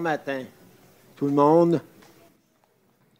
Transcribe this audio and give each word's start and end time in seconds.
Matin, 0.00 0.44
tout 1.16 1.26
le 1.26 1.32
monde. 1.32 1.80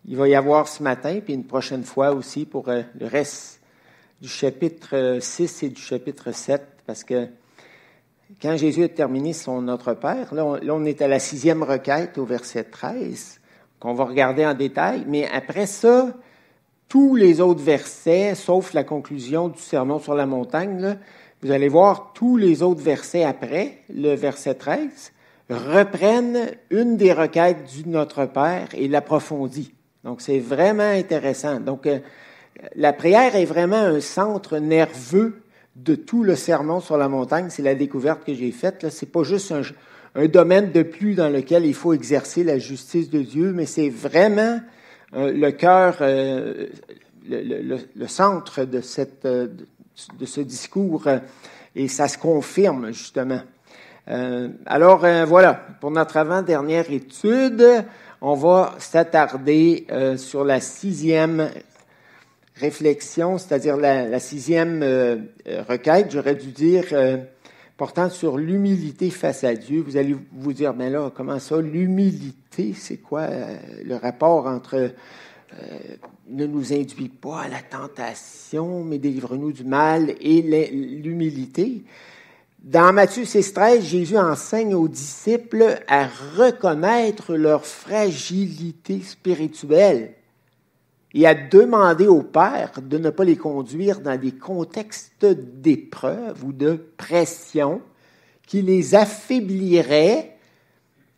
Il 0.09 0.17
va 0.17 0.29
y 0.29 0.35
avoir 0.35 0.69
ce 0.69 0.83
matin, 0.83 1.21
puis 1.25 1.35
une 1.35 1.47
prochaine 1.47 1.85
fois 1.85 2.13
aussi 2.13 2.45
pour 2.45 2.69
euh, 2.69 2.83
le 2.99 3.07
reste 3.07 3.61
du 4.21 4.29
chapitre 4.29 5.19
6 5.21 5.63
et 5.65 5.69
du 5.69 5.81
chapitre 5.81 6.33
7, 6.33 6.63
parce 6.87 7.05
que 7.05 7.29
quand 8.41 8.57
Jésus 8.57 8.85
a 8.85 8.89
terminé 8.89 9.33
son 9.33 9.63
Notre 9.63 9.95
Père, 9.95 10.35
là 10.35 10.45
on, 10.45 10.85
est 10.85 11.03
à 11.03 11.09
la 11.09 11.19
sixième 11.19 11.63
requête 11.63 12.19
au 12.19 12.25
verset 12.25 12.65
13, 12.65 13.41
qu'on 13.81 13.95
va 13.95 14.05
regarder 14.05 14.47
en 14.47 14.55
détail, 14.55 15.05
mais 15.07 15.29
après 15.29 15.67
ça, 15.67 16.15
tous 16.89 17.17
les 17.17 17.41
autres 17.41 17.63
versets, 17.63 18.35
sauf 18.35 18.75
la 18.75 18.85
conclusion 18.85 19.49
du 19.49 19.59
sermon 19.59 19.99
sur 19.99 20.15
la 20.15 20.27
montagne, 20.27 20.99
vous 21.43 21.51
allez 21.51 21.69
voir 21.69 22.13
tous 22.15 22.37
les 22.37 22.63
autres 22.63 22.83
versets 22.83 23.25
après, 23.25 23.83
le 23.93 24.15
verset 24.15 24.55
13, 24.55 25.13
reprennent 25.51 26.51
une 26.71 26.97
des 26.97 27.13
requêtes 27.13 27.65
du 27.73 27.89
Notre 27.89 28.27
Père 28.27 28.69
et 28.75 28.89
l'approfondit. 28.89 29.73
Donc, 30.05 30.21
c'est 30.21 30.39
vraiment 30.39 30.91
intéressant. 30.91 31.61
Donc, 31.61 31.87
euh, 31.87 31.99
la 32.75 32.93
prière 32.93 33.37
est 33.37 33.45
vraiment 33.45 33.77
un 33.77 34.01
centre 34.01 34.59
nerveux 34.59 35.43
de 35.75 35.95
tout 35.95 36.23
le 36.23 36.37
sermon 36.37 36.81
sur 36.81 36.97
la 36.97 37.09
montagne. 37.09 37.49
C'est 37.51 37.63
la 37.63 37.75
découverte 37.75 38.25
que 38.25 38.35
j'ai 38.35 38.51
faite. 38.51 38.89
Ce 38.89 39.05
n'est 39.05 39.11
pas 39.11 39.23
juste 39.23 39.53
un, 40.15 40.27
domaine 40.27 40.73
de 40.73 40.83
plus 40.83 41.15
dans 41.15 41.29
lequel 41.29 41.67
il 41.67 41.75
faut 41.75 41.93
exercer 41.93 42.43
la 42.43 42.59
justice 42.59 43.11
de 43.11 43.21
Dieu, 43.21 43.53
mais 43.53 43.67
c'est 43.67 43.91
vraiment 43.91 44.61
euh, 45.15 45.31
le 45.31 45.51
cœur, 45.53 45.99
euh, 46.01 46.69
le, 47.29 48.07
centre 48.07 48.65
de, 48.65 48.81
cette, 48.81 49.27
de 49.27 50.25
ce 50.25 50.41
discours, 50.41 51.07
et 51.75 51.89
ça 51.89 52.09
se 52.09 52.17
confirme 52.17 52.93
justement. 52.93 53.43
Euh, 54.09 54.49
alors 54.67 55.05
euh, 55.05 55.25
voilà, 55.25 55.55
pour 55.81 55.91
notre 55.91 56.17
avant-dernière 56.17 56.91
étude, 56.91 57.85
on 58.21 58.35
va 58.35 58.75
s'attarder 58.79 59.87
euh, 59.91 60.17
sur 60.17 60.45
la 60.45 60.61
sixième 60.61 61.51
réflexion, 62.55 63.37
c'est-à-dire 63.37 63.77
la, 63.77 64.19
sixième 64.21 64.83
requête, 65.69 66.11
j'aurais 66.11 66.37
dû 66.37 66.53
dire, 66.53 66.85
portant 67.77 68.09
sur 68.09 68.39
l'humilité 68.39 69.11
face 69.11 69.45
à 69.45 69.53
Dieu. 69.55 69.85
Vous 69.87 69.99
allez 69.99 70.17
vous 70.33 70.53
dire, 70.55 70.73
mais 70.73 70.89
là, 70.89 71.13
comment 71.15 71.39
ça, 71.39 71.61
l'humilité, 71.61 72.73
c'est 72.73 72.97
quoi 72.97 73.29
le 73.85 73.95
rapport 73.97 74.47
entre 74.47 74.91
ne 76.31 76.47
nous 76.47 76.73
induis 76.73 77.11
pas 77.11 77.43
à 77.43 77.49
la 77.49 77.61
tentation, 77.61 78.83
mais 78.85 78.97
délivre-nous 78.97 79.53
du 79.53 79.65
mal 79.65 80.15
et 80.19 80.41
l'humilité? 80.41 81.83
Dans 82.67 82.93
Matthieu 82.93 83.23
6,13, 83.23 83.83
Jésus 83.83 84.19
enseigne 84.19 84.75
aux 84.75 84.89
disciples 84.89 85.79
à 85.87 86.09
reconnaître 86.37 87.37
leur 87.37 87.65
fragilité 87.65 89.03
spirituelle 89.03 90.15
et 91.15 91.29
à 91.29 91.35
demander 91.37 92.09
au 92.09 92.25
Père 92.25 92.73
de 92.83 92.99
ne 92.99 93.11
pas 93.11 93.23
les 93.23 93.37
conduire 93.37 94.01
dans 94.01 94.21
des 94.21 94.33
contextes 94.33 95.25
d'épreuve 95.25 96.45
ou 96.45 96.53
de 96.53 96.91
pression 96.97 97.83
qui 98.49 98.63
les 98.63 98.97
affaiblirait 98.97 100.37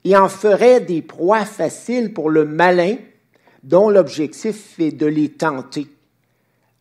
et 0.05 0.17
en 0.19 0.29
ferait 0.29 0.83
des 0.83 1.01
proies 1.01 1.47
faciles 1.47 2.13
pour 2.13 2.29
le 2.29 2.45
malin 2.45 2.97
dont 3.63 3.89
l'objectif 3.89 4.79
est 4.79 4.93
de 4.93 5.07
les 5.07 5.31
tenter 5.31 5.87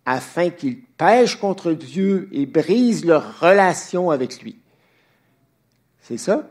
afin 0.06 0.50
qu'ils 0.50 0.87
pêchent 0.98 1.38
contre 1.38 1.72
Dieu 1.74 2.30
et 2.32 2.46
brisent 2.46 3.06
leur 3.06 3.40
relation 3.40 4.12
avec 4.12 4.42
lui. 4.42 4.60
C'est 6.02 6.18
ça? 6.18 6.50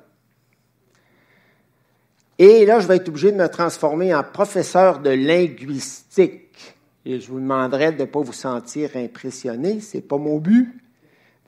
Et 2.39 2.67
là, 2.67 2.81
je 2.81 2.87
vais 2.87 2.97
être 2.97 3.09
obligé 3.09 3.33
de 3.33 3.37
me 3.37 3.49
transformer 3.49 4.15
en 4.15 4.23
professeur 4.23 5.01
de 5.01 5.11
linguistique. 5.11 6.77
Et 7.07 7.21
je 7.21 7.29
vous 7.29 7.41
demanderai 7.41 7.93
de 7.93 8.01
ne 8.01 8.05
pas 8.05 8.21
vous 8.21 8.33
sentir 8.33 8.91
impressionné. 8.97 9.81
Ce 9.81 9.97
n'est 9.97 10.03
pas 10.03 10.19
mon 10.19 10.39
but 10.39 10.75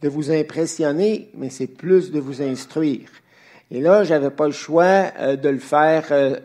de 0.01 0.09
vous 0.09 0.31
impressionner, 0.31 1.31
mais 1.35 1.51
c'est 1.51 1.67
plus 1.67 2.11
de 2.11 2.21
vous 2.21 2.41
instruire. 2.41 3.09
Et 3.71 3.81
là, 3.81 4.05
je 4.05 4.15
n'avais 4.15 4.31
pas 4.31 4.47
le 4.47 4.53
choix 4.53 5.13
euh, 5.19 5.37
de 5.37 5.49
le 5.49 5.59
faire 5.59 6.07
euh, 6.11 6.39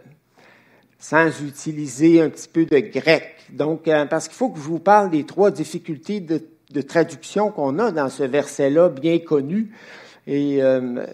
sans 1.00 1.28
utiliser 1.42 2.22
un 2.22 2.30
petit 2.30 2.50
peu 2.50 2.66
de 2.66 2.80
grec. 2.80 3.43
Donc, 3.54 3.88
euh, 3.88 4.06
parce 4.06 4.28
qu'il 4.28 4.36
faut 4.36 4.50
que 4.50 4.58
je 4.58 4.64
vous 4.64 4.80
parle 4.80 5.12
des 5.12 5.26
trois 5.26 5.52
difficultés 5.52 6.20
de, 6.20 6.42
traduction 6.82 7.52
qu'on 7.52 7.78
a 7.78 7.92
dans 7.92 8.10
ce 8.10 8.24
verset-là, 8.24 8.90
bien 8.90 9.20
connu. 9.20 9.72
Et 10.26 10.64
euh, 10.64 11.06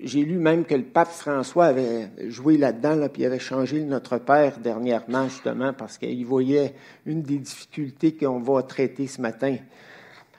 j'ai 0.00 0.24
lu 0.24 0.38
même 0.38 0.64
que 0.64 0.74
le 0.74 0.82
pape 0.82 1.10
François 1.10 1.66
avait 1.66 2.08
joué 2.28 2.56
là-dedans, 2.56 2.96
là, 2.96 3.08
puis 3.08 3.22
il 3.22 3.26
avait 3.26 3.38
changé 3.38 3.82
Notre 3.82 4.18
Père 4.18 4.58
dernièrement, 4.58 5.28
justement, 5.28 5.72
parce 5.72 5.98
qu'il 5.98 6.26
voyait 6.26 6.74
une 7.06 7.22
des 7.22 7.38
difficultés 7.38 8.12
qu'on 8.14 8.40
va 8.40 8.62
traiter 8.64 9.06
ce 9.06 9.20
matin. 9.20 9.56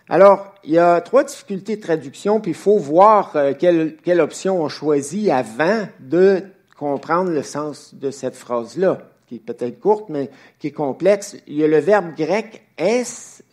Alors, 0.10 0.54
il 0.66 0.72
y 0.72 0.78
a 0.78 1.00
trois 1.00 1.24
difficultés 1.24 1.78
de 1.78 1.82
traduction, 1.82 2.42
puis 2.42 2.52
il 2.52 2.58
faut 2.58 2.78
voir 2.78 3.32
euh, 3.36 3.54
quelle 3.54 4.22
option 4.22 4.62
on 4.62 4.68
choisit 4.68 5.30
avant 5.30 5.88
de 6.02 6.44
comprendre 6.78 7.32
le 7.32 7.44
sens 7.44 7.96
de 7.96 8.12
cette 8.12 8.36
phrase-là, 8.36 9.00
qui 9.28 9.36
est 9.36 9.40
peut-être 9.40 9.80
courte, 9.80 10.09
mais 10.09 10.30
qui 10.59 10.68
est 10.68 10.72
complexe. 10.72 11.36
Il 11.47 11.56
y 11.56 11.63
a 11.63 11.68
le 11.68 11.80
verbe 11.80 12.16
grec 12.16 12.63
es, 12.78 13.03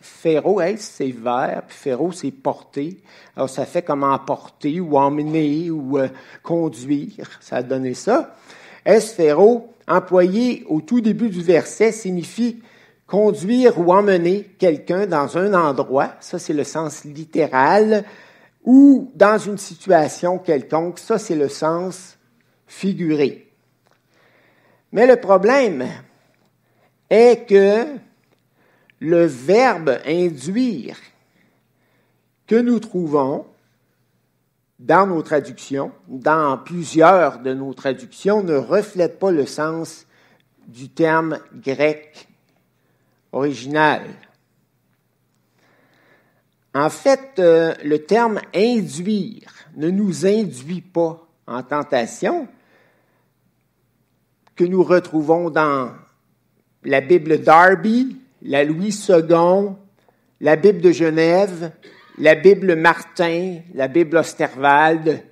féro, 0.01 0.61
es, 0.61 0.77
c'est 0.77 1.11
vers, 1.11 1.63
puis 1.67 1.77
féro, 1.77 2.11
c'est 2.11 2.31
porter. 2.31 2.97
Alors, 3.35 3.49
ça 3.49 3.65
fait 3.65 3.81
comme 3.81 4.03
emporter 4.03 4.79
ou 4.79 4.97
emmener 4.97 5.71
ou 5.71 5.97
euh, 5.97 6.09
conduire. 6.43 7.29
Ça 7.41 7.57
a 7.57 7.63
donné 7.63 7.93
ça. 7.93 8.35
Es, 8.85 9.01
féro, 9.01 9.73
employé 9.87 10.65
au 10.67 10.81
tout 10.81 11.01
début 11.01 11.29
du 11.29 11.41
verset, 11.41 11.91
signifie 11.91 12.61
conduire 13.07 13.79
ou 13.79 13.93
emmener 13.93 14.43
quelqu'un 14.57 15.05
dans 15.05 15.37
un 15.37 15.53
endroit. 15.53 16.15
Ça, 16.19 16.39
c'est 16.39 16.53
le 16.53 16.63
sens 16.63 17.03
littéral. 17.05 18.03
Ou 18.65 19.11
dans 19.15 19.37
une 19.37 19.57
situation 19.57 20.39
quelconque. 20.39 20.97
Ça, 20.97 21.17
c'est 21.17 21.35
le 21.35 21.49
sens 21.49 22.17
figuré. 22.65 23.42
Mais 24.93 25.07
le 25.07 25.17
problème 25.17 25.87
est 27.09 27.49
que 27.49 27.97
le 28.99 29.25
verbe 29.25 29.99
induire 30.05 30.97
que 32.45 32.55
nous 32.55 32.79
trouvons 32.79 33.47
dans 34.77 35.07
nos 35.07 35.23
traductions, 35.23 35.91
dans 36.07 36.59
plusieurs 36.59 37.39
de 37.39 37.53
nos 37.55 37.73
traductions, 37.73 38.43
ne 38.43 38.55
reflète 38.55 39.17
pas 39.17 39.31
le 39.31 39.47
sens 39.47 40.05
du 40.67 40.89
terme 40.89 41.39
grec 41.55 42.27
original. 43.31 44.03
En 46.75 46.89
fait, 46.89 47.39
euh, 47.39 47.73
le 47.83 48.05
terme 48.05 48.39
induire 48.53 49.53
ne 49.75 49.89
nous 49.89 50.27
induit 50.27 50.81
pas 50.81 51.27
en 51.47 51.63
tentation, 51.63 52.47
que 54.55 54.63
nous 54.63 54.83
retrouvons 54.83 55.49
dans 55.49 55.91
la 56.83 57.01
Bible 57.01 57.41
Darby, 57.41 58.17
la 58.41 58.63
Louis 58.63 58.95
II, 59.09 59.75
la 60.41 60.55
Bible 60.55 60.81
de 60.81 60.91
Genève, 60.91 61.71
la 62.17 62.35
Bible 62.35 62.75
Martin, 62.75 63.59
la 63.73 63.87
Bible 63.87 64.17
Osterwald, 64.17 65.23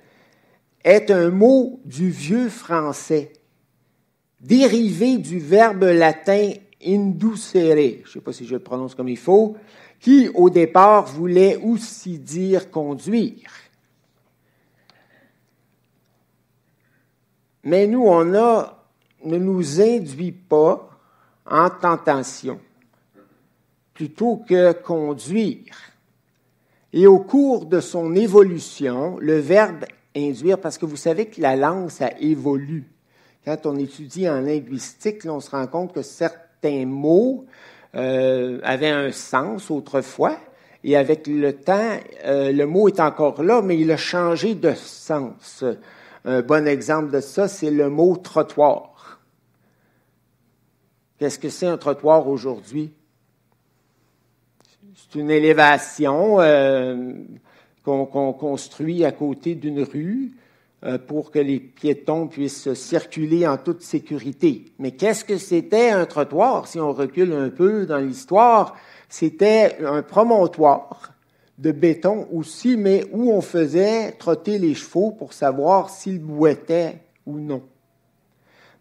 est 0.82 1.10
un 1.10 1.30
mot 1.30 1.80
du 1.84 2.10
vieux 2.10 2.48
français, 2.48 3.32
dérivé 4.40 5.18
du 5.18 5.38
verbe 5.38 5.84
latin 5.84 6.52
inducere, 6.84 8.02
je 8.02 8.08
ne 8.08 8.12
sais 8.12 8.20
pas 8.20 8.32
si 8.32 8.44
je 8.44 8.54
le 8.54 8.60
prononce 8.60 8.94
comme 8.94 9.08
il 9.08 9.18
faut, 9.18 9.56
qui 10.00 10.28
au 10.34 10.50
départ 10.50 11.06
voulait 11.06 11.56
aussi 11.56 12.18
dire 12.18 12.70
conduire. 12.70 13.50
Mais 17.62 17.86
nous, 17.86 18.02
on 18.04 18.34
a 18.34 18.81
ne 19.24 19.38
nous 19.38 19.80
induit 19.80 20.32
pas 20.32 20.88
en 21.46 21.70
tentation, 21.70 22.60
plutôt 23.94 24.42
que 24.48 24.72
conduire. 24.72 25.74
Et 26.92 27.06
au 27.06 27.18
cours 27.18 27.66
de 27.66 27.80
son 27.80 28.14
évolution, 28.14 29.16
le 29.18 29.38
verbe 29.38 29.84
induire, 30.14 30.58
parce 30.58 30.78
que 30.78 30.86
vous 30.86 30.96
savez 30.96 31.26
que 31.26 31.40
la 31.40 31.56
langue, 31.56 31.90
ça 31.90 32.10
évolue. 32.20 32.86
Quand 33.44 33.66
on 33.66 33.76
étudie 33.76 34.28
en 34.28 34.40
linguistique, 34.40 35.22
on 35.24 35.40
se 35.40 35.50
rend 35.50 35.66
compte 35.66 35.92
que 35.92 36.02
certains 36.02 36.86
mots 36.86 37.46
euh, 37.94 38.60
avaient 38.62 38.90
un 38.90 39.10
sens 39.10 39.70
autrefois, 39.70 40.36
et 40.84 40.96
avec 40.96 41.26
le 41.26 41.52
temps, 41.52 41.96
euh, 42.24 42.52
le 42.52 42.66
mot 42.66 42.88
est 42.88 43.00
encore 43.00 43.42
là, 43.42 43.62
mais 43.62 43.78
il 43.78 43.90
a 43.90 43.96
changé 43.96 44.54
de 44.54 44.74
sens. 44.74 45.64
Un 46.24 46.42
bon 46.42 46.66
exemple 46.66 47.10
de 47.10 47.20
ça, 47.20 47.48
c'est 47.48 47.70
le 47.70 47.88
mot 47.88 48.16
trottoir. 48.16 48.91
Qu'est-ce 51.22 51.38
que 51.38 51.50
c'est 51.50 51.68
un 51.68 51.78
trottoir 51.78 52.26
aujourd'hui? 52.26 52.92
C'est 54.92 55.20
une 55.20 55.30
élévation 55.30 56.40
euh, 56.40 57.12
qu'on 57.84 58.32
construit 58.32 59.04
à 59.04 59.12
côté 59.12 59.54
d'une 59.54 59.84
rue 59.84 60.32
euh, 60.82 60.98
pour 60.98 61.30
que 61.30 61.38
les 61.38 61.60
piétons 61.60 62.26
puissent 62.26 62.74
circuler 62.74 63.46
en 63.46 63.56
toute 63.56 63.82
sécurité. 63.82 64.64
Mais 64.80 64.90
qu'est-ce 64.90 65.24
que 65.24 65.38
c'était 65.38 65.90
un 65.90 66.06
trottoir? 66.06 66.66
Si 66.66 66.80
on 66.80 66.92
recule 66.92 67.32
un 67.34 67.50
peu 67.50 67.86
dans 67.86 67.98
l'histoire? 67.98 68.74
C'était 69.08 69.76
un 69.84 70.02
promontoire 70.02 71.12
de 71.56 71.70
béton 71.70 72.26
aussi, 72.32 72.76
mais 72.76 73.04
où 73.12 73.30
on 73.30 73.42
faisait 73.42 74.10
trotter 74.10 74.58
les 74.58 74.74
chevaux 74.74 75.12
pour 75.12 75.34
savoir 75.34 75.88
s'ils 75.88 76.18
boitaient 76.18 76.98
ou 77.26 77.38
non. 77.38 77.62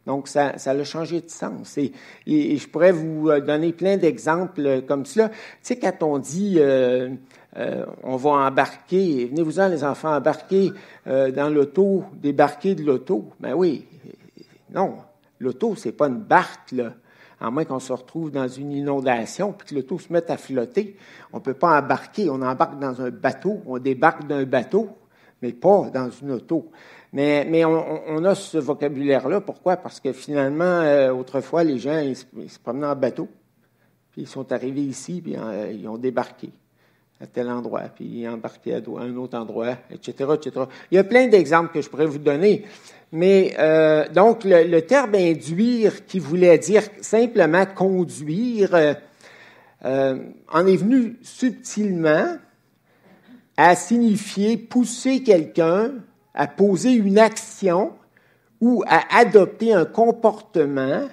Donc, 0.08 0.28
ça, 0.28 0.58
ça 0.58 0.72
a 0.72 0.84
changé 0.84 1.22
de 1.22 1.30
sens. 1.30 1.78
Et, 1.78 1.92
je 2.26 2.68
pourrais 2.68 2.92
vous 2.92 3.30
euh, 3.30 3.40
donner 3.40 3.72
plein 3.72 3.98
d'exemples 3.98 4.82
comme 4.88 5.06
cela. 5.06 5.30
Tu 5.30 5.36
sais, 5.62 5.80
quand 5.80 6.02
on 6.02 6.18
dit 6.18 6.56
euh, 6.58 7.10
euh, 7.58 7.86
on 8.04 8.16
va 8.16 8.32
embarquer, 8.32 9.28
venez-vous-en 9.28 9.68
les 9.68 9.84
enfants, 9.84 10.16
embarquer 10.16 10.72
dans 11.06 11.54
l'auto, 11.54 12.04
débarquer 12.14 12.76
de 12.76 12.84
l'auto. 12.84 13.30
Ben 13.40 13.54
oui, 13.54 13.86
non, 14.74 14.96
l'auto, 15.40 15.76
c'est 15.76 15.92
pas 15.92 16.08
une 16.08 16.22
barque, 16.22 16.72
là. 16.72 16.94
À 17.44 17.50
moins 17.50 17.66
qu'on 17.66 17.80
se 17.80 17.92
retrouve 17.92 18.30
dans 18.30 18.48
une 18.48 18.72
inondation 18.72 19.52
puis 19.52 19.70
que 19.70 19.76
l'auto 19.76 19.98
se 19.98 20.14
mette 20.14 20.30
à 20.30 20.38
flotter. 20.38 20.96
On 21.34 21.38
ne 21.38 21.42
peut 21.42 21.56
pas 21.56 21.82
embarquer. 21.82 22.30
On 22.30 22.40
embarque 22.44 22.78
dans 22.78 23.02
un 23.02 23.10
bateau, 23.10 23.62
on 23.66 23.80
débarque 23.80 24.28
d'un 24.28 24.44
bateau, 24.44 24.90
mais 25.42 25.52
pas 25.52 25.90
dans 25.92 26.12
une 26.12 26.34
auto. 26.34 26.70
Mais, 27.14 27.66
on, 27.66 28.24
a 28.24 28.36
ce 28.36 28.58
vocabulaire-là. 28.58 29.42
Pourquoi? 29.42 29.76
Parce 29.76 30.00
que 30.00 30.14
finalement, 30.14 30.64
euh, 30.64 31.12
autrefois, 31.12 31.64
les 31.64 31.78
gens, 31.78 32.00
ils, 32.00 32.16
se 32.16 32.60
promenaient 32.64 32.88
en 32.88 32.96
bateau. 32.96 33.28
Puis 34.12 34.22
ils 34.22 34.28
sont 34.28 34.52
arrivés 34.52 34.82
ici, 34.82 35.22
puis 35.22 35.36
euh, 35.36 35.72
ils 35.72 35.88
ont 35.88 35.98
débarqué 35.98 36.50
à 37.20 37.28
tel 37.28 37.50
endroit, 37.50 37.84
puis 37.94 38.06
ils 38.06 38.28
ont 38.28 38.34
embarqué 38.34 38.74
à, 38.76 38.78
un 38.78 39.16
autre 39.18 39.38
endroit, 39.38 39.78
etc., 39.92 40.30
etc. 40.36 40.66
Il 40.90 40.96
y 40.96 40.98
a 40.98 41.04
plein 41.04 41.28
d'exemples 41.28 41.72
que 41.74 41.82
je 41.82 41.90
pourrais 41.90 42.06
vous 42.06 42.18
donner. 42.18 42.66
Mais 43.12 43.56
euh, 43.60 44.08
donc, 44.10 44.46
le, 44.46 44.64
le, 44.64 44.82
terme 44.82 45.16
induire, 45.16 46.06
qui 46.06 46.20
voulait 46.20 46.58
dire 46.58 46.84
simplement 47.02 47.66
conduire, 47.66 48.74
en 49.84 50.68
est 50.68 50.78
venu 50.78 51.18
subtilement 51.24 52.38
à 53.58 53.76
signifier 53.76 54.58
pousser 54.58 55.24
quelqu'un 55.24 55.92
à 56.34 56.48
poser 56.48 56.92
une 56.92 57.20
action 57.20 57.94
ou 58.60 58.84
à 58.88 59.18
adopter 59.18 59.74
un 59.74 59.86
comportement 59.86 61.08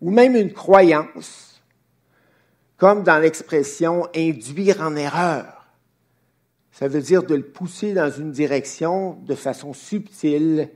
ou 0.00 0.10
même 0.10 0.36
une 0.36 0.52
croyance, 0.52 1.60
comme 2.76 3.02
dans 3.02 3.18
l'expression 3.18 4.08
induire 4.14 4.80
en 4.80 4.94
erreur. 4.94 5.66
Ça 6.70 6.86
veut 6.86 7.02
dire 7.02 7.24
de 7.24 7.34
le 7.34 7.42
pousser 7.42 7.92
dans 7.92 8.10
une 8.10 8.30
direction 8.30 9.14
de 9.26 9.34
façon 9.34 9.74
subtile. 9.74 10.70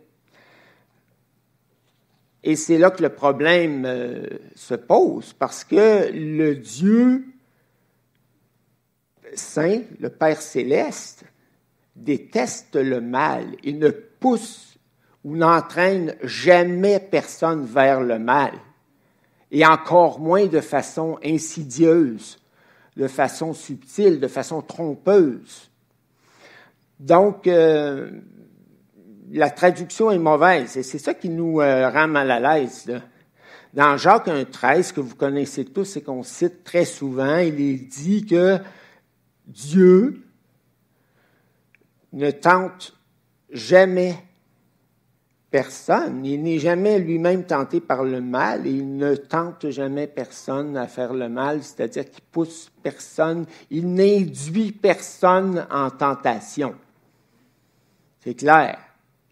Et 2.43 2.57
c'est 2.57 2.79
là 2.79 2.91
que 2.91 3.03
le 3.03 3.11
problème 3.11 3.85
euh, 3.87 4.27
se 4.57 4.75
pose, 4.75 5.33
parce 5.33 5.63
que 5.63 6.11
le 6.13 6.57
Dieu 6.57 7.25
saint, 9.35 9.83
le 10.01 10.09
Père 10.09 10.43
céleste, 10.43 11.25
déteste 11.97 12.77
le 12.77 13.01
mal. 13.01 13.57
Il 13.63 13.79
ne 13.79 13.91
pousse 13.91 14.73
ou 15.25 15.37
n'entraîne 15.37 16.17
jamais 16.23 16.99
personne 16.99 17.65
vers 17.65 18.01
le 18.01 18.19
mal, 18.19 18.53
et 19.51 19.65
encore 19.65 20.19
moins 20.19 20.47
de 20.47 20.61
façon 20.61 21.19
insidieuse, 21.25 22.39
de 22.97 23.07
façon 23.07 23.53
subtile, 23.53 24.19
de 24.19 24.29
façon 24.29 24.63
trompeuse. 24.63 25.71
Donc, 26.99 27.47
euh, 27.47 28.11
la 29.31 29.51
traduction 29.51 30.11
est 30.11 30.19
mauvaise, 30.19 30.77
et 30.77 30.83
c'est 30.83 30.99
ça 30.99 31.15
qui 31.15 31.29
nous 31.29 31.61
euh, 31.61 31.89
rend 31.89 32.09
mal 32.09 32.31
à 32.31 32.41
l'aise. 32.41 32.91
Dans 33.73 33.97
Jacques 33.97 34.29
1,13, 34.29 34.93
que 34.93 35.01
vous 35.01 35.15
connaissez 35.15 35.65
tous 35.65 35.97
et 35.97 36.03
qu'on 36.03 36.23
cite 36.23 36.65
très 36.65 36.85
souvent, 36.85 37.39
il 37.39 37.89
dit 37.89 38.27
que 38.27 38.59
Dieu 39.47 40.23
ne 42.13 42.31
tente 42.31 42.95
jamais 43.51 44.17
personne. 45.53 46.25
Il 46.25 46.43
n'est 46.43 46.59
jamais 46.59 46.99
lui-même 46.99 47.45
tenté 47.45 47.81
par 47.81 48.03
le 48.03 48.21
mal 48.21 48.67
il 48.67 48.97
ne 48.97 49.15
tente 49.15 49.69
jamais 49.69 50.07
personne 50.07 50.77
à 50.77 50.89
faire 50.89 51.13
le 51.13 51.29
mal, 51.29 51.63
c'est-à-dire 51.63 52.11
qu'il 52.11 52.25
pousse 52.25 52.73
personne, 52.83 53.47
il 53.71 53.95
n'induit 53.95 54.73
personne 54.73 55.67
en 55.71 55.91
tentation. 55.91 56.75
C'est 58.21 58.35
clair. 58.35 58.79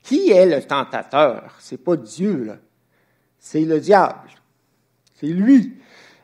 Qui 0.02 0.30
est 0.30 0.46
le 0.46 0.62
tentateur? 0.62 1.56
C'est 1.60 1.82
pas 1.82 1.96
Dieu. 1.96 2.58
C'est 3.38 3.64
le 3.64 3.80
diable. 3.80 4.30
C'est 5.14 5.26
lui 5.26 5.76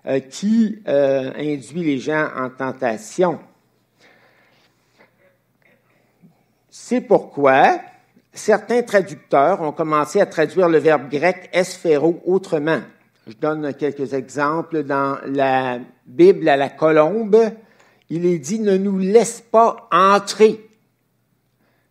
euh, 0.06 0.20
qui 0.20 0.82
euh, 0.88 1.32
induit 1.36 1.84
les 1.84 1.98
gens 1.98 2.28
en 2.36 2.50
tentation. 2.50 3.38
C'est 6.78 7.00
pourquoi 7.00 7.80
certains 8.32 8.82
traducteurs 8.82 9.62
ont 9.62 9.72
commencé 9.72 10.20
à 10.20 10.26
traduire 10.26 10.68
le 10.68 10.78
verbe 10.78 11.08
grec 11.08 11.48
esphéro 11.52 12.20
autrement. 12.26 12.80
Je 13.26 13.32
donne 13.32 13.74
quelques 13.74 14.12
exemples. 14.12 14.84
Dans 14.84 15.18
la 15.26 15.80
Bible 16.06 16.48
à 16.48 16.56
la 16.56 16.68
colombe, 16.68 17.38
il 18.10 18.26
est 18.26 18.38
dit 18.38 18.60
ne 18.60 18.76
nous 18.76 18.98
laisse 18.98 19.40
pas 19.40 19.88
entrer. 19.90 20.68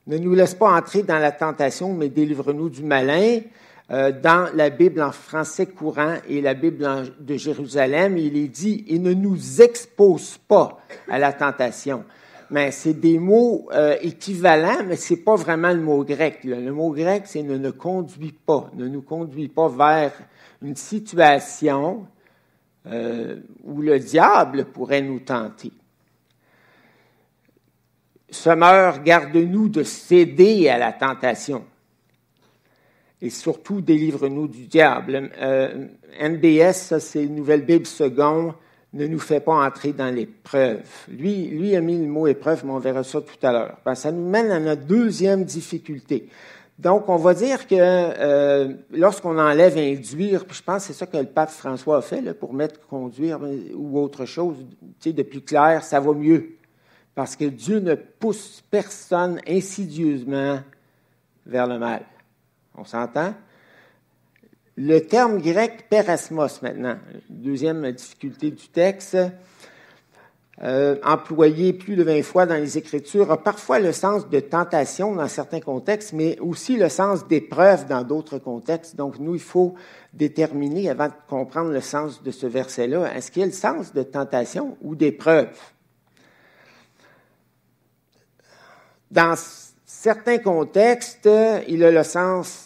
Ne 0.06 0.18
nous 0.18 0.34
laisse 0.34 0.54
pas 0.54 0.78
entrer 0.78 1.02
dans 1.02 1.20
la 1.20 1.32
tentation, 1.32 1.94
mais 1.94 2.08
délivre-nous 2.08 2.70
du 2.70 2.84
malin. 2.84 3.40
Euh, 3.92 4.12
dans 4.12 4.50
la 4.54 4.70
Bible 4.70 5.02
en 5.02 5.12
français 5.12 5.66
courant 5.66 6.18
et 6.30 6.42
la 6.42 6.54
Bible 6.54 6.88
de 7.20 7.38
Jérusalem, 7.38 8.18
il 8.18 8.38
est 8.38 8.48
dit 8.48 8.86
et 8.88 9.00
ne 9.00 9.14
nous 9.14 9.62
expose 9.62 10.38
pas 10.48 10.80
à 11.10 11.18
la 11.18 11.34
tentation 11.34 12.06
mais 12.50 12.72
c'est 12.72 12.94
des 12.94 13.20
mots 13.20 13.68
euh, 13.72 13.96
équivalents, 14.02 14.84
mais 14.86 14.96
c'est 14.96 15.24
pas 15.24 15.36
vraiment 15.36 15.74
le 15.74 15.82
mot 15.82 16.04
grec. 16.04 16.44
Le 16.44 16.72
mot 16.72 16.92
grec, 16.92 17.24
c'est 17.26 17.44
ne 17.44 17.58
nous 17.58 17.74
conduit 17.74 18.34
pas, 18.34 18.70
ne 18.76 18.88
nous 18.88 19.02
conduit 19.02 19.48
pas 19.48 19.70
vers 19.70 20.14
une 20.62 20.76
situation 20.76 22.08
euh, 22.88 23.42
où 23.64 23.82
le 23.82 24.00
diable 24.00 24.66
pourrait 24.66 25.02
nous 25.02 25.20
tenter. 25.20 25.72
Sommeur, 28.30 29.02
garde-nous 29.02 29.70
de 29.70 29.84
céder 29.84 30.70
à 30.70 30.78
la 30.78 30.92
tentation. 30.92 31.66
Et 33.22 33.30
surtout, 33.30 33.82
délivre-nous 33.82 34.48
du 34.48 34.68
diable. 34.68 35.32
Euh, 35.38 35.88
NBS, 36.22 37.00
c'est 37.00 37.26
Nouvelle 37.26 37.66
Bible 37.66 37.86
seconde, 37.86 38.54
ne 38.96 39.08
nous 39.08 39.20
fait 39.20 39.42
pas 39.42 39.54
entrer 39.54 39.92
dans 39.92 40.14
l'épreuve. 40.14 40.82
Lui, 41.10 41.48
lui 41.48 41.76
a 41.76 41.82
mis 41.82 41.98
le 41.98 42.08
mot 42.08 42.28
épreuve, 42.28 42.66
mais 42.66 42.72
on 42.72 42.80
verra 42.80 43.04
ça 43.04 43.22
tout 43.22 43.46
à 43.46 43.52
l'heure. 43.52 43.78
Ben, 43.86 43.94
ça 43.94 44.12
nous 44.12 44.28
mène 44.28 44.50
à 44.52 44.60
notre 44.60 44.84
deuxième 44.84 45.44
difficulté. 45.44 46.30
Donc, 46.80 47.08
on 47.10 47.18
va 47.18 47.34
dire 47.34 47.68
que 47.68 47.76
euh, 47.76 48.74
lorsqu'on 48.92 49.38
enlève 49.38 49.78
induire, 49.78 50.46
puis 50.46 50.58
je 50.58 50.64
pense 50.64 50.88
que 50.88 50.94
c'est 50.94 51.00
ça 51.00 51.06
que 51.06 51.18
le 51.18 51.26
pape 51.26 51.50
François 51.50 51.98
a 51.98 52.02
fait 52.02 52.22
là, 52.22 52.34
pour 52.34 52.54
mettre 52.54 52.80
conduire 52.88 53.40
ou 53.76 54.00
autre 54.00 54.26
chose, 54.26 54.56
tu 55.00 55.10
sais, 55.10 55.14
de 55.14 55.24
plus 55.24 55.42
clair, 55.42 55.84
ça 55.84 56.00
va 56.00 56.14
mieux. 56.14 56.56
Parce 57.14 57.36
que 57.36 57.46
Dieu 57.46 57.80
ne 57.80 57.96
pousse 57.96 58.64
personne 58.70 59.40
insidieusement 59.48 60.60
vers 61.46 61.68
le 61.68 61.80
mal. 61.80 62.04
On 62.78 62.84
s'entend? 62.84 63.34
Le 64.78 65.00
terme 65.00 65.42
grec 65.42 65.86
perasmos 65.90 66.62
maintenant, 66.62 66.98
deuxième 67.30 67.90
difficulté 67.94 68.52
du 68.52 68.68
texte, 68.68 69.18
euh, 70.62 70.98
employé 71.02 71.72
plus 71.72 71.96
de 71.96 72.04
20 72.04 72.24
fois 72.24 72.46
dans 72.46 72.56
les 72.56 72.78
Écritures, 72.78 73.32
a 73.32 73.42
parfois 73.42 73.80
le 73.80 73.94
sens 73.94 74.30
de 74.30 74.40
tentation 74.42 75.16
dans 75.16 75.30
certains 75.30 75.62
contextes, 75.62 76.12
mais 76.12 76.38
aussi 76.40 76.76
le 76.76 76.90
sens 76.90 77.26
d'épreuve 77.26 77.88
dans 77.88 78.04
d'autres 78.04 78.38
contextes. 78.38 78.98
Donc, 78.98 79.18
nous, 79.18 79.36
il 79.36 79.42
faut 79.42 79.76
déterminer, 80.14 80.90
avant 80.90 81.08
de 81.08 81.14
comprendre 81.30 81.72
le 81.72 81.82
sens 81.82 82.22
de 82.22 82.32
ce 82.32 82.46
verset-là, 82.46 83.16
est-ce 83.16 83.32
qu'il 83.32 83.42
y 83.42 83.44
a 83.44 83.48
le 83.48 83.54
sens 83.54 83.94
de 83.94 84.04
tentation 84.04 84.78
ou 84.82 84.96
d'épreuve? 84.96 85.58
Dans 89.10 89.36
certains 89.86 90.40
contextes, 90.40 91.30
il 91.70 91.82
a 91.84 91.92
le 91.92 92.04
sens 92.04 92.65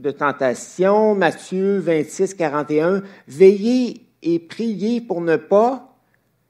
de 0.00 0.10
tentation, 0.10 1.14
Matthieu 1.14 1.78
26, 1.78 2.34
41, 2.34 3.02
veillez 3.28 4.06
et 4.22 4.38
priez 4.38 5.00
pour 5.00 5.20
ne 5.20 5.36
pas 5.36 5.96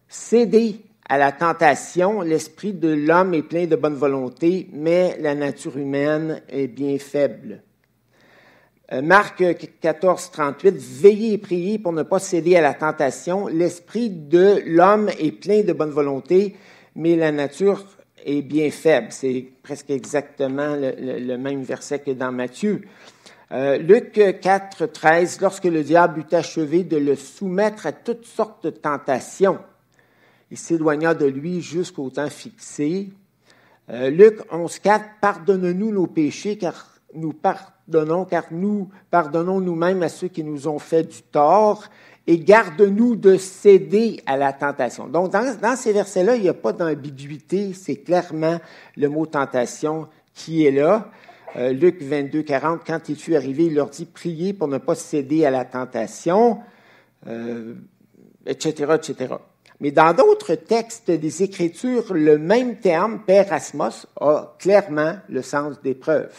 céder 0.09 0.77
à 1.09 1.19
la 1.19 1.33
tentation. 1.33 2.21
L'esprit 2.21 2.73
de 2.73 2.89
l'homme 2.89 3.35
est 3.35 3.43
plein 3.43 3.67
de 3.67 3.77
bonne 3.77 3.95
volonté, 3.95 4.69
mais 4.73 5.17
la 5.21 5.35
nature 5.35 5.77
humaine 5.77 6.43
est 6.49 6.69
bien 6.69 6.99
faible. 6.99 7.63
Euh, 8.93 9.03
Marc 9.03 9.43
14, 9.81 10.31
38, 10.31 10.77
veillez 10.77 11.33
et 11.35 11.39
priez 11.39 11.79
pour 11.79 11.93
ne 11.93 12.03
pas 12.03 12.19
céder 12.19 12.57
à 12.57 12.61
la 12.61 12.75
tentation. 12.75 13.47
L'esprit 13.47 14.11
de 14.11 14.63
l'homme 14.67 15.11
est 15.19 15.33
plein 15.33 15.63
de 15.63 15.73
bonne 15.73 15.91
volonté, 15.91 16.57
mais 16.97 17.17
la 17.17 17.31
nature 17.31 17.85
est 18.25 18.43
bien 18.43 18.71
faible. 18.71 19.09
C'est 19.11 19.47
presque 19.63 19.91
exactement 19.91 20.77
le, 20.77 21.37
même 21.37 21.63
verset 21.63 22.01
que 22.01 22.11
dans 22.11 22.33
Matthieu. 22.33 22.83
Euh, 23.53 23.79
Luc 23.79 24.13
4, 24.13 24.87
13, 24.87 25.41
lorsque 25.41 25.65
le 25.65 25.83
diable 25.83 26.21
eut 26.21 26.35
achevé 26.35 26.85
de 26.85 26.97
le 26.97 27.17
soumettre 27.17 27.87
à 27.87 27.93
toutes 27.93 28.25
sortes 28.25 28.63
de 28.63 28.71
tentations, 28.71 29.59
il 30.53 30.57
s'éloigna 30.57 31.15
de 31.15 31.27
lui 31.27 31.61
jusqu'au 31.61 32.11
temps 32.11 32.31
fixé. 32.31 33.09
Euh, 33.91 34.09
Luc 34.11 34.39
11, 34.53 34.79
4, 34.79 35.05
pardonne-nous 35.21 35.91
nos 35.91 36.07
péchés, 36.07 36.59
car 36.59 37.01
nous 37.13 37.33
pardonnons, 37.33 38.25
car 38.25 38.45
nous 38.53 38.89
pardonnons 39.11 39.61
nous-mêmes 39.61 40.05
à 40.05 40.09
ceux 40.09 40.29
qui 40.29 40.45
nous 40.45 40.69
ont 40.69 40.79
fait 40.79 41.03
du 41.03 41.23
tort, 41.23 41.85
et 42.29 42.39
garde-nous 42.39 43.17
de 43.17 43.37
céder 43.37 44.23
à 44.27 44.37
la 44.37 44.53
tentation. 44.53 45.09
Donc, 45.09 45.33
dans, 45.33 45.77
ces 45.77 45.93
versets-là, 45.93 46.37
il 46.37 46.43
n'y 46.43 46.49
a 46.49 46.55
pas 46.55 46.73
d'ambiguïté, 46.73 47.73
c'est 47.73 47.97
clairement 47.97 48.61
le 48.97 49.09
mot 49.09 49.27
tentation 49.27 50.07
qui 50.35 50.65
est 50.65 50.71
là. 50.71 51.11
Euh, 51.57 51.73
Luc 51.73 52.03
22, 52.03 52.43
40, 52.43 52.83
quand 52.87 53.09
il 53.09 53.17
fut 53.17 53.35
arrivé, 53.35 53.67
il 53.67 53.75
leur 53.75 53.91
dit, 53.91 54.05
priez 54.05 54.53
pour 54.53 54.69
ne 54.69 54.79
pas 54.79 54.95
céder 54.95 55.45
à 55.45 55.51
la 55.51 55.65
tentation, 55.65 56.61
etc., 57.27 58.85
euh, 58.89 58.95
etc. 58.97 59.35
Mais 59.81 59.91
dans 59.91 60.15
d'autres 60.15 60.55
textes 60.55 61.11
des 61.11 61.43
Écritures, 61.43 62.13
le 62.13 62.39
même 62.39 62.77
terme, 62.77 63.21
pérasmos, 63.27 64.07
a 64.21 64.55
clairement 64.59 65.17
le 65.29 65.43
sens 65.43 65.81
d'épreuve. 65.81 66.33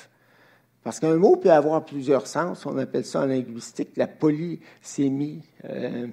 Parce 0.84 1.00
qu'un 1.00 1.16
mot 1.16 1.36
peut 1.36 1.52
avoir 1.52 1.84
plusieurs 1.84 2.28
sens. 2.28 2.66
On 2.66 2.78
appelle 2.78 3.06
ça 3.06 3.22
en 3.22 3.26
linguistique 3.26 3.98
la 3.98 4.08
polysémie. 4.08 5.44
Euh, 5.66 6.08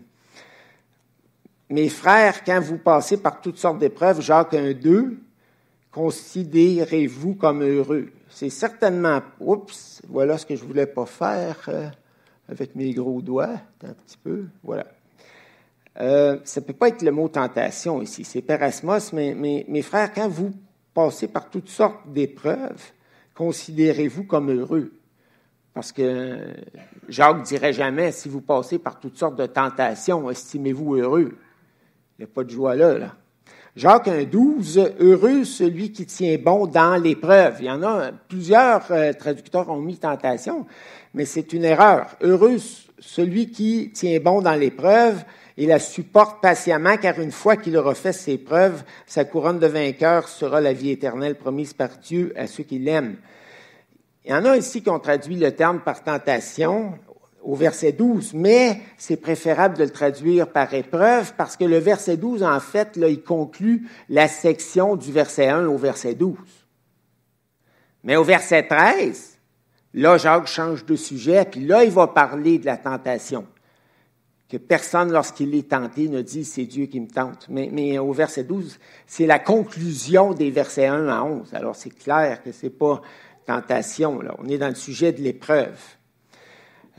mes 1.71 1.88
frères, 1.88 2.45
quand 2.45 2.61
vous 2.61 2.78
passez 2.78 3.19
par 3.19 3.40
toutes 3.40 3.59
sortes 3.59 3.78
d'épreuves, 3.78 4.21
Jacques 4.21 4.55
1.2, 4.55 5.17
considérez-vous 5.93 7.35
comme 7.35 7.62
heureux. 7.62 8.11
C'est 8.31 8.51
certainement, 8.51 9.23
oups, 9.41 10.03
voilà 10.09 10.39
ce 10.39 10.47
que 10.47 10.55
je 10.55 10.65
voulais 10.65 10.87
pas 10.87 11.07
faire 11.07 11.57
euh, 11.69 11.89
avec 12.49 12.75
mes 12.75 12.93
gros 12.93 13.23
doigts, 13.23 13.61
un 13.83 13.93
petit 13.93 14.19
peu, 14.23 14.47
voilà. 14.63 14.87
Euh, 16.01 16.39
ça 16.45 16.61
ne 16.61 16.67
peut 16.67 16.75
pas 16.75 16.89
être 16.89 17.03
le 17.03 17.11
mot 17.11 17.29
tentation 17.29 18.01
ici, 18.03 18.25
c'est 18.25 18.43
pérasmos, 18.43 19.13
mais 19.13 19.35
mes 19.35 19.83
frères, 19.83 20.13
quand 20.13 20.29
vous 20.29 20.53
passez 20.95 21.29
par 21.29 21.51
toutes 21.51 21.69
sortes 21.69 22.13
d'épreuves, 22.13 22.93
considérez-vous 23.35 24.25
comme 24.25 24.51
heureux. 24.51 24.93
Parce 25.73 25.93
que 25.93 26.57
Jacques 27.09 27.45
dirait 27.45 27.73
jamais, 27.73 28.11
si 28.11 28.29
vous 28.29 28.41
passez 28.41 28.81
par 28.81 28.99
toutes 28.99 29.17
sortes 29.17 29.37
de 29.37 29.47
tentations, 29.47 30.29
estimez-vous 30.29 30.97
heureux. 30.97 31.39
Il 32.19 32.25
n'y 32.25 32.25
a 32.25 32.35
pas 32.35 32.43
de 32.43 32.51
joie 32.51 32.75
là, 32.75 32.99
là. 32.99 33.15
Jacques 33.79 34.09
1,12, 34.09 34.95
heureux 34.99 35.45
celui 35.45 35.93
qui 35.93 36.05
tient 36.05 36.37
bon 36.37 36.67
dans 36.67 36.97
l'épreuve. 36.97 37.59
Il 37.61 37.67
y 37.67 37.71
en 37.71 37.85
a 37.85 38.11
plusieurs 38.11 38.85
euh, 38.91 39.13
traducteurs 39.13 39.71
ont 39.71 39.81
mis 39.81 39.99
tentation, 39.99 40.67
mais 41.15 41.25
c'est 41.25 41.53
une 41.53 41.65
erreur. 41.65 42.09
Heureux 42.21 42.57
celui 42.99 43.53
qui 43.53 43.93
tient 43.95 44.19
bon 44.19 44.43
dans 44.43 44.57
l'épreuve 44.57 45.23
et 45.57 45.67
la 45.67 45.79
supporte 45.79 46.43
patiemment, 46.43 46.97
car 46.97 47.21
une 47.21 47.31
fois 47.31 47.55
qu'il 47.55 47.77
aura 47.77 47.95
fait 47.95 48.13
ses 48.13 48.37
preuves, 48.37 48.83
sa 49.07 49.25
couronne 49.25 49.61
de 49.61 49.69
vainqueur 49.69 50.29
sera 50.29 50.61
la 50.61 50.73
vie 50.73 50.91
éternelle 50.91 51.37
promise 51.37 51.73
par 51.73 51.91
Dieu 52.03 52.33
à 52.35 52.49
ceux 52.49 52.65
qui 52.65 52.81
l'aiment. 52.81 53.15
Il 54.25 54.33
y 54.33 54.35
en 54.35 54.45
a 54.45 54.57
ici 54.57 54.83
qui 54.83 54.91
ont 54.91 54.99
traduit 54.99 55.37
le 55.37 55.53
terme 55.53 55.79
par 55.79 56.03
tentation 56.03 56.99
au 57.42 57.54
verset 57.54 57.92
12, 57.92 58.35
mais 58.35 58.80
c'est 58.97 59.16
préférable 59.16 59.76
de 59.76 59.85
le 59.85 59.90
traduire 59.90 60.49
par 60.50 60.73
épreuve 60.75 61.35
parce 61.37 61.57
que 61.57 61.64
le 61.64 61.78
verset 61.78 62.16
12, 62.16 62.42
en 62.42 62.61
fait, 62.61 62.97
là, 62.97 63.09
il 63.09 63.23
conclut 63.23 63.88
la 64.09 64.28
section 64.28 64.97
du 64.97 65.12
verset 65.12 65.49
1 65.49 65.66
au 65.66 65.76
verset 65.76 66.14
12. 66.14 66.37
Mais 68.04 68.16
au 68.16 68.25
verset 68.25 68.66
13, 68.66 69.38
là, 69.95 70.18
Jacques 70.18 70.47
change 70.47 70.85
de 70.85 70.97
sujet, 70.97 71.45
puis 71.45 71.64
là, 71.64 71.85
il 71.85 71.90
va 71.90 72.09
parler 72.09 72.59
de 72.59 72.66
la 72.66 72.76
tentation 72.76 73.47
que 74.49 74.57
personne, 74.57 75.12
lorsqu'il 75.12 75.54
est 75.54 75.71
tenté, 75.71 76.09
ne 76.09 76.23
dit 76.23 76.45
c'est 76.45 76.64
Dieu 76.64 76.87
qui 76.87 77.00
me 77.00 77.09
tente. 77.09 77.47
Mais, 77.50 77.99
au 77.99 78.12
verset 78.12 78.45
12, 78.45 78.78
c'est 79.07 79.26
la 79.26 79.38
conclusion 79.38 80.33
des 80.33 80.50
versets 80.50 80.87
1 80.87 81.09
à 81.09 81.23
11. 81.23 81.52
Alors 81.54 81.76
c'est 81.76 81.90
clair 81.90 82.42
que 82.42 82.52
c'est 82.52 82.71
pas 82.71 83.02
tentation. 83.47 84.21
Là. 84.21 84.35
On 84.38 84.49
est 84.49 84.59
dans 84.59 84.68
le 84.68 84.75
sujet 84.75 85.12
de 85.12 85.21
l'épreuve. 85.21 85.78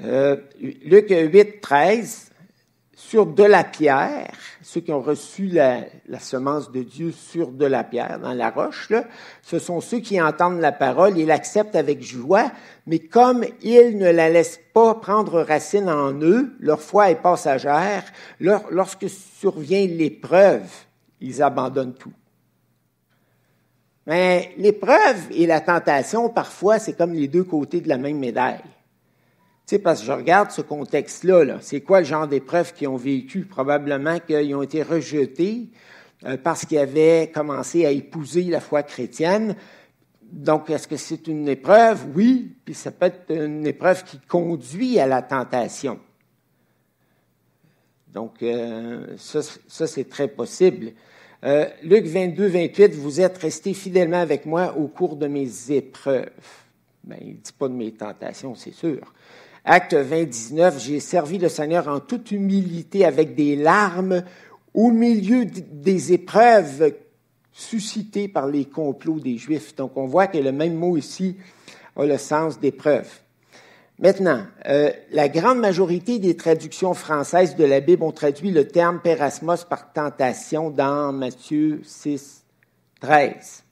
Euh, 0.03 0.37
Luc 0.59 1.09
8, 1.09 1.59
13, 1.59 2.31
sur 2.95 3.25
de 3.25 3.43
la 3.43 3.63
pierre, 3.63 4.31
ceux 4.61 4.81
qui 4.81 4.91
ont 4.91 5.01
reçu 5.01 5.47
la, 5.47 5.85
semence 6.19 6.71
de 6.71 6.83
Dieu 6.83 7.11
sur 7.11 7.51
de 7.51 7.65
la 7.65 7.83
pierre, 7.83 8.19
dans 8.19 8.33
la 8.33 8.49
roche, 8.49 8.89
là, 8.89 9.05
ce 9.41 9.59
sont 9.59 9.81
ceux 9.81 9.99
qui 9.99 10.21
entendent 10.21 10.59
la 10.59 10.71
parole 10.71 11.17
et 11.17 11.25
l'acceptent 11.25 11.75
avec 11.75 12.01
joie, 12.01 12.51
mais 12.87 12.99
comme 12.99 13.43
ils 13.61 13.97
ne 13.97 14.09
la 14.09 14.29
laissent 14.29 14.59
pas 14.73 14.95
prendre 14.95 15.41
racine 15.41 15.89
en 15.89 16.13
eux, 16.21 16.53
leur 16.59 16.81
foi 16.81 17.09
est 17.09 17.21
passagère, 17.21 18.03
lorsque 18.39 19.09
survient 19.09 19.85
l'épreuve, 19.85 20.69
ils 21.19 21.41
abandonnent 21.41 21.95
tout. 21.95 22.13
Mais 24.07 24.53
l'épreuve 24.57 25.27
et 25.31 25.45
la 25.45 25.59
tentation, 25.59 26.29
parfois, 26.29 26.79
c'est 26.79 26.93
comme 26.93 27.13
les 27.13 27.27
deux 27.27 27.43
côtés 27.43 27.81
de 27.81 27.89
la 27.89 27.97
même 27.97 28.19
médaille 28.19 28.59
sais, 29.69 29.79
parce 29.79 30.01
que 30.01 30.07
je 30.07 30.11
regarde 30.11 30.51
ce 30.51 30.61
contexte-là, 30.61 31.45
-là, 31.45 31.57
c'est 31.61 31.81
quoi 31.81 31.99
le 31.99 32.05
genre 32.05 32.27
d'épreuves 32.27 32.73
qu'ils 32.73 32.87
ont 32.87 32.97
vécu? 32.97 33.45
Probablement 33.45 34.19
qu'ils 34.19 34.55
ont 34.55 34.63
été 34.63 34.83
rejetés 34.83 35.69
euh, 36.25 36.37
parce 36.37 36.65
qu'ils 36.65 36.79
avaient 36.79 37.31
commencé 37.33 37.85
à 37.85 37.91
épouser 37.91 38.43
la 38.43 38.59
foi 38.59 38.83
chrétienne. 38.83 39.55
Donc, 40.31 40.69
est-ce 40.69 40.87
que 40.87 40.97
c'est 40.97 41.27
une 41.27 41.47
épreuve? 41.47 42.05
Oui, 42.15 42.55
puis 42.65 42.73
ça 42.73 42.91
peut 42.91 43.07
être 43.07 43.31
une 43.31 43.65
épreuve 43.65 44.03
qui 44.03 44.19
conduit 44.19 44.99
à 44.99 45.07
la 45.07 45.21
tentation. 45.21 45.99
Donc, 48.13 48.41
euh, 48.41 49.15
ça, 49.17 49.41
ça 49.67 49.87
c'est 49.87 50.09
très 50.09 50.27
possible. 50.27 50.93
Euh, 51.43 51.67
Luc 51.83 52.05
22, 52.05 52.47
28, 52.47 52.95
vous 52.95 53.21
êtes 53.21 53.37
restés 53.37 53.73
fidèlement 53.73 54.19
avec 54.19 54.45
moi 54.45 54.75
au 54.75 54.87
cours 54.87 55.15
de 55.15 55.27
mes 55.27 55.71
épreuves. 55.71 56.29
Ben, 57.03 57.17
il 57.21 57.27
ne 57.27 57.33
dit 57.33 57.53
pas 57.57 57.69
de 57.69 57.73
mes 57.73 57.91
tentations, 57.91 58.55
c'est 58.55 58.73
sûr. 58.73 59.13
Acte 59.71 59.93
20, 59.93 60.79
j'ai 60.79 60.99
servi 60.99 61.37
le 61.37 61.47
Seigneur 61.47 61.87
en 61.89 61.99
toute 61.99 62.31
humilité 62.31 63.05
avec 63.05 63.35
des 63.35 63.55
larmes 63.55 64.23
au 64.73 64.89
milieu 64.89 65.45
des 65.45 66.11
épreuves 66.11 66.95
suscitées 67.51 68.27
par 68.27 68.47
les 68.47 68.65
complots 68.65 69.19
des 69.19 69.37
Juifs. 69.37 69.75
Donc 69.75 69.91
on 69.95 70.07
voit 70.07 70.25
que 70.25 70.39
le 70.39 70.51
même 70.51 70.73
mot 70.73 70.97
ici 70.97 71.37
a 71.95 72.03
le 72.03 72.17
sens 72.17 72.59
d'épreuve. 72.59 73.07
Maintenant, 73.99 74.43
euh, 74.65 74.89
la 75.11 75.29
grande 75.29 75.59
majorité 75.59 76.17
des 76.17 76.35
traductions 76.35 76.95
françaises 76.95 77.55
de 77.55 77.63
la 77.63 77.79
Bible 77.79 78.01
ont 78.01 78.11
traduit 78.11 78.49
le 78.49 78.67
terme 78.67 78.99
pérasmos 78.99 79.65
par 79.65 79.93
tentation 79.93 80.71
dans 80.71 81.13
Matthieu 81.13 81.81
6, 81.83 82.43
13. 83.01 83.63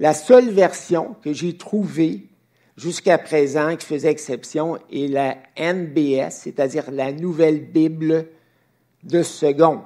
La 0.00 0.14
seule 0.14 0.50
version 0.50 1.14
que 1.22 1.32
j'ai 1.32 1.56
trouvée 1.56 2.26
jusqu'à 2.76 3.18
présent 3.18 3.76
qui 3.76 3.86
faisait 3.86 4.10
exception 4.10 4.78
est 4.90 5.08
la 5.08 5.36
NBS, 5.56 6.30
c'est-à-dire 6.30 6.90
la 6.90 7.12
Nouvelle 7.12 7.64
Bible 7.64 8.28
de 9.02 9.22
second, 9.22 9.82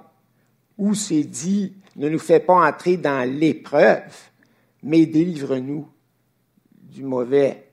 où 0.78 0.94
c'est 0.94 1.24
dit 1.24 1.74
ne 1.96 2.08
nous 2.08 2.18
fais 2.18 2.40
pas 2.40 2.66
entrer 2.68 2.96
dans 2.96 3.28
l'épreuve, 3.28 4.12
mais 4.82 5.06
délivre-nous 5.06 5.88
du 6.82 7.02
mauvais. 7.02 7.68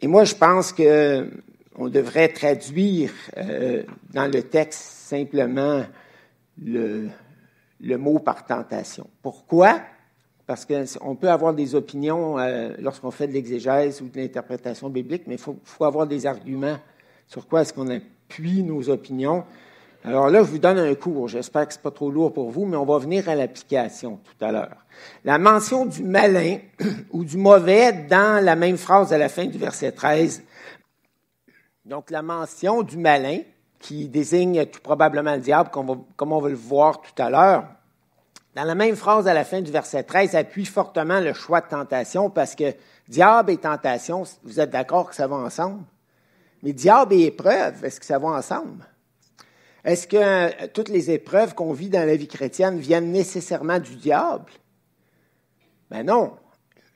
Et 0.00 0.06
moi, 0.06 0.24
je 0.24 0.34
pense 0.34 0.72
que 0.72 1.30
on 1.78 1.88
devrait 1.88 2.28
traduire 2.28 3.12
euh, 3.36 3.82
dans 4.12 4.32
le 4.32 4.42
texte 4.42 4.80
simplement 4.80 5.84
le, 6.62 7.08
le 7.80 7.98
mot 7.98 8.18
par 8.18 8.46
tentation. 8.46 9.08
Pourquoi? 9.20 9.80
Parce 10.46 10.64
qu'on 10.64 11.16
peut 11.16 11.30
avoir 11.30 11.54
des 11.54 11.74
opinions 11.74 12.38
euh, 12.38 12.70
lorsqu'on 12.78 13.10
fait 13.10 13.26
de 13.26 13.32
l'exégèse 13.32 14.00
ou 14.00 14.08
de 14.08 14.16
l'interprétation 14.18 14.88
biblique, 14.88 15.24
mais 15.26 15.34
il 15.34 15.40
faut, 15.40 15.58
avoir 15.84 16.06
des 16.06 16.26
arguments 16.26 16.78
sur 17.26 17.48
quoi 17.48 17.62
est-ce 17.62 17.72
qu'on 17.72 17.90
appuie 17.90 18.62
nos 18.62 18.88
opinions. 18.88 19.44
Alors 20.04 20.30
là, 20.30 20.38
je 20.44 20.48
vous 20.48 20.58
donne 20.58 20.78
un 20.78 20.94
cours. 20.94 21.26
J'espère 21.26 21.66
que 21.66 21.72
ce 21.72 21.78
n'est 21.78 21.82
pas 21.82 21.90
trop 21.90 22.12
lourd 22.12 22.32
pour 22.32 22.50
vous, 22.50 22.64
mais 22.64 22.76
on 22.76 22.84
va 22.84 22.98
venir 22.98 23.28
à 23.28 23.34
l'application 23.34 24.20
tout 24.22 24.44
à 24.44 24.52
l'heure. 24.52 24.76
La 25.24 25.38
mention 25.38 25.84
du 25.84 26.04
malin 26.04 26.58
ou 27.10 27.24
du 27.24 27.36
mauvais 27.36 27.92
dans 27.92 28.44
la 28.44 28.54
même 28.54 28.76
phrase 28.76 29.12
à 29.12 29.18
la 29.18 29.28
fin 29.28 29.46
du 29.46 29.58
verset 29.58 29.90
13. 29.90 30.44
Donc, 31.84 32.10
la 32.10 32.22
mention 32.22 32.82
du 32.82 32.96
malin, 32.96 33.40
qui 33.80 34.08
désigne 34.08 34.66
tout 34.66 34.80
probablement 34.80 35.34
le 35.34 35.40
diable, 35.40 35.70
comme 35.70 36.32
on 36.32 36.40
va 36.40 36.48
le 36.48 36.54
voir 36.54 37.00
tout 37.00 37.22
à 37.22 37.30
l'heure, 37.30 37.64
dans 38.56 38.64
la 38.64 38.74
même 38.74 38.96
phrase 38.96 39.28
à 39.28 39.34
la 39.34 39.44
fin 39.44 39.60
du 39.60 39.70
verset 39.70 40.02
13, 40.02 40.34
appuie 40.34 40.64
fortement 40.64 41.20
le 41.20 41.34
choix 41.34 41.60
de 41.60 41.68
tentation 41.68 42.30
parce 42.30 42.54
que 42.54 42.72
diable 43.06 43.52
et 43.52 43.58
tentation, 43.58 44.24
vous 44.44 44.60
êtes 44.60 44.70
d'accord 44.70 45.10
que 45.10 45.14
ça 45.14 45.26
va 45.26 45.36
ensemble? 45.36 45.84
Mais 46.62 46.72
diable 46.72 47.12
et 47.12 47.24
épreuve, 47.24 47.84
est-ce 47.84 48.00
que 48.00 48.06
ça 48.06 48.18
va 48.18 48.28
ensemble? 48.28 48.82
Est-ce 49.84 50.08
que 50.08 50.16
euh, 50.16 50.68
toutes 50.72 50.88
les 50.88 51.10
épreuves 51.10 51.54
qu'on 51.54 51.74
vit 51.74 51.90
dans 51.90 52.06
la 52.06 52.16
vie 52.16 52.26
chrétienne 52.26 52.78
viennent 52.78 53.12
nécessairement 53.12 53.78
du 53.78 53.94
diable? 53.96 54.50
Ben 55.90 56.06
non. 56.06 56.32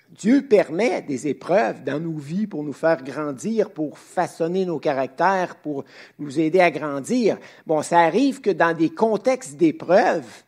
Dieu 0.09 0.47
permet 0.49 1.03
des 1.03 1.29
épreuves 1.29 1.85
dans 1.85 2.01
nos 2.01 2.17
vies 2.17 2.47
pour 2.47 2.65
nous 2.65 2.73
faire 2.73 3.05
grandir, 3.05 3.71
pour 3.71 3.99
façonner 3.99 4.65
nos 4.65 4.79
caractères, 4.79 5.57
pour 5.57 5.85
nous 6.19 6.41
aider 6.41 6.61
à 6.61 6.71
grandir. 6.71 7.37
Bon, 7.67 7.83
ça 7.83 8.01
arrive 8.01 8.41
que 8.41 8.51
dans 8.51 8.75
des 8.75 8.89
contextes 8.89 9.57
d'épreuves, 9.57 10.43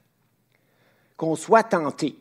qu'on 1.23 1.37
soit 1.37 1.63
tenté. 1.63 2.17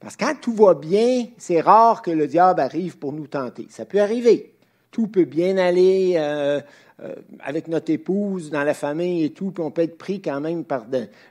Parce 0.00 0.16
que 0.16 0.24
quand 0.24 0.40
tout 0.40 0.54
va 0.54 0.72
bien, 0.72 1.26
c'est 1.36 1.60
rare 1.60 2.00
que 2.00 2.10
le 2.10 2.26
diable 2.26 2.60
arrive 2.60 2.96
pour 2.96 3.12
nous 3.12 3.26
tenter. 3.26 3.66
Ça 3.68 3.84
peut 3.84 4.00
arriver. 4.00 4.51
Tout 4.92 5.08
peut 5.08 5.24
bien 5.24 5.56
aller. 5.58 6.14
Euh, 6.16 6.60
euh, 7.02 7.14
avec 7.40 7.66
notre 7.66 7.90
épouse, 7.90 8.50
dans 8.50 8.62
la 8.62 8.74
famille 8.74 9.24
et 9.24 9.30
tout, 9.30 9.50
puis 9.50 9.64
on 9.64 9.72
peut 9.72 9.82
être 9.82 9.98
pris 9.98 10.20
quand 10.20 10.40
même 10.40 10.62
par 10.62 10.86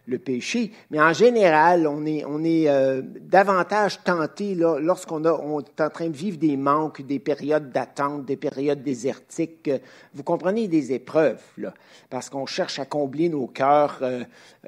le 0.06 0.18
péché. 0.18 0.72
Mais 0.90 1.00
en 1.00 1.14
général, 1.14 1.88
on 1.88 2.06
est, 2.06 2.26
on 2.26 2.44
est 2.44 2.68
euh, 2.68 3.02
davantage 3.22 4.04
tenté 4.04 4.54
lorsqu'on 4.56 5.24
on 5.24 5.62
est 5.62 5.82
en 5.82 5.90
train 5.90 6.10
de 6.10 6.18
vivre 6.18 6.38
des 6.38 6.58
manques, 6.58 7.02
des 7.04 7.20
périodes 7.20 7.72
d'attente, 7.72 8.26
des 8.26 8.36
périodes 8.36 8.84
désertiques. 8.84 9.72
Vous 10.14 10.24
comprenez, 10.24 10.68
des 10.68 10.92
épreuves, 10.92 11.42
là, 11.58 11.74
parce 12.10 12.30
qu'on 12.30 12.48
cherche 12.48 12.80
à 12.80 12.86
combler 12.86 13.30
nos 13.30 13.48
cœurs 13.48 14.02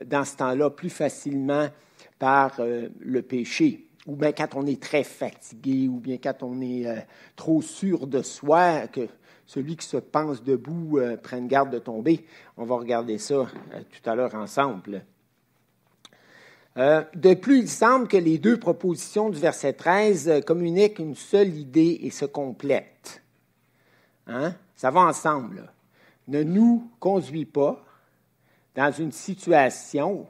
dans 0.05 0.23
ce 0.23 0.37
temps-là 0.37 0.69
plus 0.69 0.91
facilement 0.91 1.67
par 2.17 2.61
le 2.61 3.21
péché 3.23 3.87
ou 4.07 4.15
bien 4.15 4.31
quand 4.31 4.55
on 4.55 4.65
est 4.65 4.81
très 4.81 5.03
fatigué, 5.03 5.87
ou 5.87 5.99
bien 5.99 6.17
quand 6.17 6.43
on 6.43 6.61
est 6.61 7.05
trop 7.35 7.61
sûr 7.61 8.07
de 8.07 8.21
soi, 8.21 8.87
que 8.87 9.07
celui 9.45 9.75
qui 9.75 9.85
se 9.85 9.97
pense 9.97 10.43
debout 10.43 10.97
euh, 10.97 11.17
prenne 11.17 11.47
garde 11.47 11.69
de 11.71 11.79
tomber. 11.79 12.25
On 12.57 12.65
va 12.65 12.75
regarder 12.75 13.17
ça 13.17 13.35
euh, 13.35 13.45
tout 13.91 14.09
à 14.09 14.15
l'heure 14.15 14.35
ensemble. 14.35 15.05
Euh, 16.77 17.03
de 17.13 17.33
plus, 17.35 17.59
il 17.59 17.69
semble 17.69 18.07
que 18.07 18.17
les 18.17 18.39
deux 18.39 18.57
propositions 18.57 19.29
du 19.29 19.39
verset 19.39 19.73
13 19.73 20.43
communiquent 20.45 20.99
une 20.99 21.15
seule 21.15 21.53
idée 21.55 21.99
et 22.01 22.09
se 22.09 22.25
complètent. 22.25 23.21
Hein? 24.25 24.55
Ça 24.75 24.89
va 24.89 25.01
ensemble. 25.01 25.71
Ne 26.27 26.41
nous 26.41 26.89
conduis 26.99 27.45
pas 27.45 27.83
dans 28.75 28.91
une 28.91 29.11
situation 29.11 30.25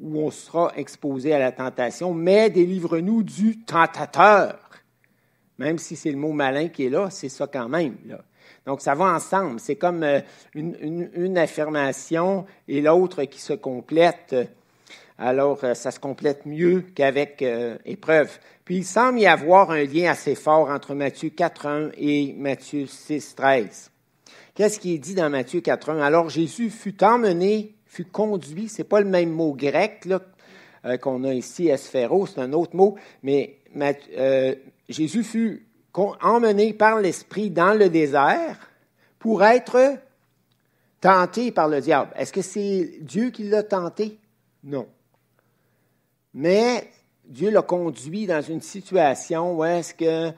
où 0.00 0.18
on 0.18 0.30
sera 0.30 0.72
exposé 0.76 1.32
à 1.32 1.38
la 1.38 1.52
tentation, 1.52 2.14
mais 2.14 2.50
délivre-nous 2.50 3.22
du 3.22 3.60
tentateur. 3.60 4.58
Même 5.58 5.78
si 5.78 5.94
c'est 5.94 6.10
le 6.10 6.16
mot 6.16 6.32
malin 6.32 6.68
qui 6.68 6.86
est 6.86 6.90
là, 6.90 7.10
c'est 7.10 7.28
ça 7.28 7.46
quand 7.46 7.68
même. 7.68 7.96
Là. 8.06 8.20
Donc, 8.66 8.80
ça 8.80 8.94
va 8.94 9.06
ensemble. 9.06 9.60
C'est 9.60 9.76
comme 9.76 10.02
euh, 10.02 10.20
une, 10.54 11.38
affirmation 11.38 12.46
et 12.68 12.80
l'autre 12.80 13.24
qui 13.24 13.40
se 13.40 13.52
complète. 13.52 14.34
Alors, 15.18 15.64
euh, 15.64 15.74
ça 15.74 15.90
se 15.90 16.00
complète 16.00 16.46
mieux 16.46 16.84
qu'avec 16.94 17.42
euh, 17.42 17.76
épreuve. 17.84 18.38
Puis, 18.64 18.78
il 18.78 18.84
semble 18.84 19.18
y 19.18 19.26
avoir 19.26 19.70
un 19.70 19.84
lien 19.84 20.10
assez 20.10 20.34
fort 20.34 20.68
entre 20.70 20.94
Matthieu 20.94 21.30
4.1 21.30 21.92
et 21.96 22.34
Matthieu 22.34 22.84
6.13. 22.84 23.90
Qu'est-ce 24.54 24.78
qui 24.78 24.94
est 24.94 24.98
dit 24.98 25.14
dans 25.14 25.30
Matthieu 25.30 25.60
4.1? 25.60 26.00
Alors, 26.00 26.28
Jésus 26.28 26.70
fut 26.70 27.02
emmené, 27.02 27.74
fut 27.90 28.04
conduit. 28.04 28.68
C'est 28.68 28.84
pas 28.84 29.00
le 29.00 29.08
même 29.08 29.30
mot 29.30 29.52
grec 29.52 30.08
qu'on 31.02 31.24
a 31.24 31.34
ici, 31.34 31.68
esphéro, 31.68 32.26
c'est 32.26 32.40
un 32.40 32.52
autre 32.54 32.74
mot, 32.74 32.96
mais 33.22 33.58
Jésus 34.88 35.24
fut 35.24 35.66
emmené 35.92 36.72
par 36.72 37.00
l'Esprit 37.00 37.50
dans 37.50 37.76
le 37.76 37.90
désert 37.90 38.70
pour 39.18 39.42
être 39.42 39.98
tenté 41.00 41.50
par 41.50 41.68
le 41.68 41.80
diable. 41.80 42.12
Est-ce 42.16 42.32
que 42.32 42.42
c'est 42.42 42.98
Dieu 43.00 43.30
qui 43.30 43.42
l'a 43.42 43.62
tenté? 43.62 44.18
Non. 44.62 44.86
Mais 46.32 46.88
Dieu 47.24 47.50
l'a 47.50 47.62
conduit 47.62 48.26
dans 48.26 48.40
une 48.40 48.60
situation 48.60 49.58
où 49.58 49.64
est-ce 49.64 49.94
que 49.94 50.32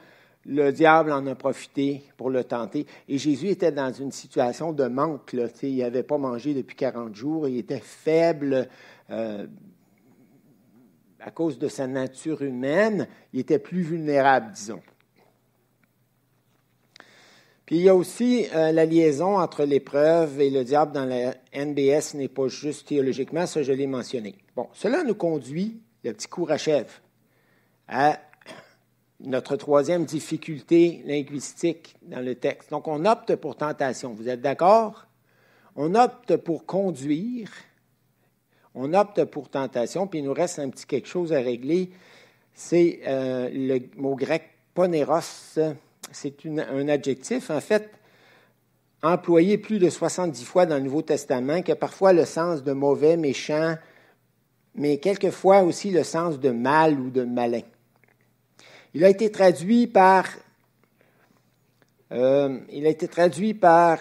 le 0.44 0.72
diable 0.72 1.12
en 1.12 1.26
a 1.26 1.34
profité 1.34 2.02
pour 2.16 2.30
le 2.30 2.44
tenter. 2.44 2.86
Et 3.08 3.18
Jésus 3.18 3.48
était 3.48 3.72
dans 3.72 3.92
une 3.92 4.12
situation 4.12 4.72
de 4.72 4.86
manque. 4.86 5.32
Là, 5.32 5.46
il 5.62 5.78
n'avait 5.78 6.02
pas 6.02 6.18
mangé 6.18 6.54
depuis 6.54 6.76
40 6.76 7.14
jours, 7.14 7.48
il 7.48 7.58
était 7.58 7.80
faible. 7.80 8.68
Euh, 9.10 9.46
à 11.20 11.30
cause 11.30 11.58
de 11.58 11.68
sa 11.68 11.86
nature 11.86 12.42
humaine, 12.42 13.06
il 13.32 13.40
était 13.40 13.60
plus 13.60 13.82
vulnérable, 13.82 14.50
disons 14.52 14.80
il 17.72 17.80
y 17.80 17.88
a 17.88 17.94
aussi 17.94 18.46
euh, 18.54 18.70
la 18.70 18.84
liaison 18.84 19.38
entre 19.38 19.64
l'épreuve 19.64 20.42
et 20.42 20.50
le 20.50 20.62
diable 20.62 20.92
dans 20.92 21.06
la 21.06 21.34
NBS 21.54 22.14
n'est 22.14 22.28
pas 22.28 22.46
juste 22.46 22.88
théologiquement, 22.88 23.46
ça 23.46 23.62
je 23.62 23.72
l'ai 23.72 23.86
mentionné. 23.86 24.34
Bon, 24.54 24.68
cela 24.74 25.02
nous 25.04 25.14
conduit, 25.14 25.80
le 26.04 26.12
petit 26.12 26.28
cours 26.28 26.50
achève, 26.50 27.00
à 27.88 28.20
notre 29.22 29.56
troisième 29.56 30.04
difficulté 30.04 31.02
linguistique 31.06 31.96
dans 32.02 32.20
le 32.20 32.34
texte. 32.34 32.70
Donc 32.70 32.88
on 32.88 33.04
opte 33.04 33.34
pour 33.36 33.56
tentation. 33.56 34.12
Vous 34.12 34.28
êtes 34.28 34.40
d'accord? 34.40 35.06
On 35.76 35.94
opte 35.94 36.36
pour 36.36 36.66
conduire, 36.66 37.50
on 38.74 38.92
opte 38.92 39.24
pour 39.24 39.48
tentation, 39.48 40.06
puis 40.06 40.18
il 40.18 40.24
nous 40.24 40.34
reste 40.34 40.58
un 40.58 40.68
petit 40.68 40.86
quelque 40.86 41.08
chose 41.08 41.32
à 41.32 41.40
régler. 41.40 41.90
C'est 42.52 43.00
euh, 43.06 43.48
le 43.50 43.80
mot 43.96 44.14
grec 44.14 44.50
poneros 44.74 45.58
c'est 46.12 46.36
un 46.46 46.88
adjectif, 46.88 47.50
en 47.50 47.60
fait, 47.60 47.90
employé 49.02 49.58
plus 49.58 49.78
de 49.78 49.88
70 49.88 50.44
fois 50.44 50.66
dans 50.66 50.76
le 50.76 50.82
Nouveau 50.82 51.02
Testament, 51.02 51.62
qui 51.62 51.72
a 51.72 51.76
parfois 51.76 52.12
le 52.12 52.24
sens 52.24 52.62
de 52.62 52.72
mauvais, 52.72 53.16
méchant, 53.16 53.76
mais 54.74 54.98
quelquefois 54.98 55.62
aussi 55.62 55.90
le 55.90 56.02
sens 56.02 56.38
de 56.38 56.50
mal 56.50 56.98
ou 56.98 57.10
de 57.10 57.24
malin. 57.24 57.62
Il 58.94 59.04
a 59.04 59.08
été 59.08 59.30
traduit 59.30 59.86
par, 59.86 60.26
euh, 62.12 62.58
il 62.70 62.86
a 62.86 62.90
été 62.90 63.08
traduit 63.08 63.54
par 63.54 63.98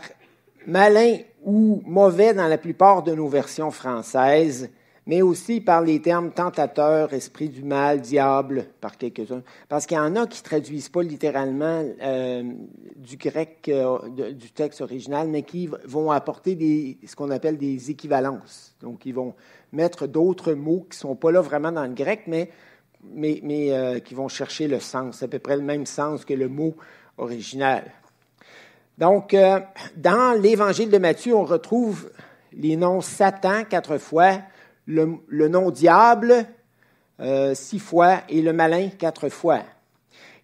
malin 0.67 1.17
ou 1.43 1.82
mauvais 1.86 2.34
dans 2.34 2.47
la 2.47 2.58
plupart 2.58 3.04
de 3.04 3.13
nos 3.13 3.27
versions 3.27 3.71
françaises 3.71 4.69
mais 5.08 5.21
aussi 5.21 5.62
par 5.62 5.82
les 5.82 6.01
termes 6.01 6.32
tentateur, 6.32 7.13
esprit 7.13 7.49
du 7.49 7.63
mal, 7.63 8.01
diable, 8.01 8.67
par 8.80 8.97
quelques-uns. 8.97 9.41
Parce 9.67 9.86
qu'il 9.86 9.97
y 9.97 9.99
en 9.99 10.15
a 10.15 10.27
qui 10.27 10.39
ne 10.39 10.43
traduisent 10.45 10.89
pas 10.89 11.01
littéralement 11.01 11.84
euh, 12.01 12.43
du 12.95 13.17
grec 13.17 13.65
euh, 13.67 14.32
du 14.32 14.51
texte 14.51 14.82
original, 14.82 15.27
mais 15.27 15.43
qui 15.43 15.69
vont 15.86 16.12
apporter 16.12 16.97
ce 17.06 17.15
qu'on 17.15 17.32
appelle 17.32 17.58
des 17.58 17.89
équivalences. 17.89 18.75
Donc, 18.82 19.06
ils 19.06 19.13
vont 19.13 19.34
mettre 19.71 20.06
d'autres 20.06 20.54
mots 20.54 20.82
qui 20.82 20.97
ne 20.97 21.01
sont 21.01 21.15
pas 21.15 21.32
là 21.32 21.41
vraiment 21.41 21.71
dans 21.71 21.86
le 21.86 21.93
grec, 21.93 22.21
mais, 22.27 22.49
mais, 23.04 23.42
euh, 23.72 24.00
qui 24.00 24.14
vont 24.14 24.28
chercher 24.28 24.68
le 24.68 24.80
sens, 24.80 25.24
à 25.24 25.28
peu 25.28 25.40
près 25.40 25.56
le 25.56 25.64
même 25.64 25.86
sens 25.86 26.26
que 26.26 26.34
le 26.34 26.48
mot 26.48 26.76
original. 27.18 27.84
Donc, 28.98 29.36
dans 29.96 30.40
l'évangile 30.40 30.92
de 30.92 30.98
Matthieu, 31.00 31.36
on 31.36 31.44
retrouve 31.44 32.12
les 32.54 32.76
noms 32.76 33.02
Satan 33.02 33.64
quatre 33.64 33.98
fois, 33.98 34.40
le, 34.86 35.48
nom 35.48 35.72
diable 35.72 36.46
euh, 37.20 37.54
six 37.54 37.80
fois 37.80 38.22
et 38.30 38.42
le 38.42 38.54
malin 38.54 38.90
quatre 38.90 39.30
fois. 39.30 39.62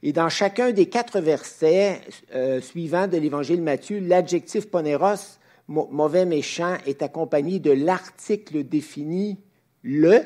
Et 0.03 0.13
dans 0.13 0.29
chacun 0.29 0.71
des 0.71 0.87
quatre 0.87 1.19
versets 1.19 2.01
euh, 2.33 2.61
suivants 2.61 3.07
de 3.07 3.17
l'Évangile 3.17 3.57
de 3.57 3.63
Matthieu, 3.63 3.99
l'adjectif 3.99 4.69
poneros, 4.69 5.39
mauvais, 5.67 6.25
méchant, 6.25 6.77
est 6.85 7.01
accompagné 7.01 7.59
de 7.59 7.71
l'article 7.71 8.63
défini 8.63 9.37
le. 9.83 10.21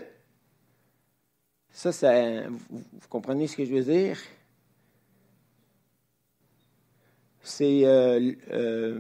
Ça, 1.72 1.92
ça 1.92 2.48
vous, 2.48 2.84
comprenez 3.10 3.48
ce 3.48 3.58
que 3.58 3.66
je 3.66 3.74
veux 3.74 3.84
dire? 3.84 4.18
C'est 7.42 7.82
euh, 7.86 9.00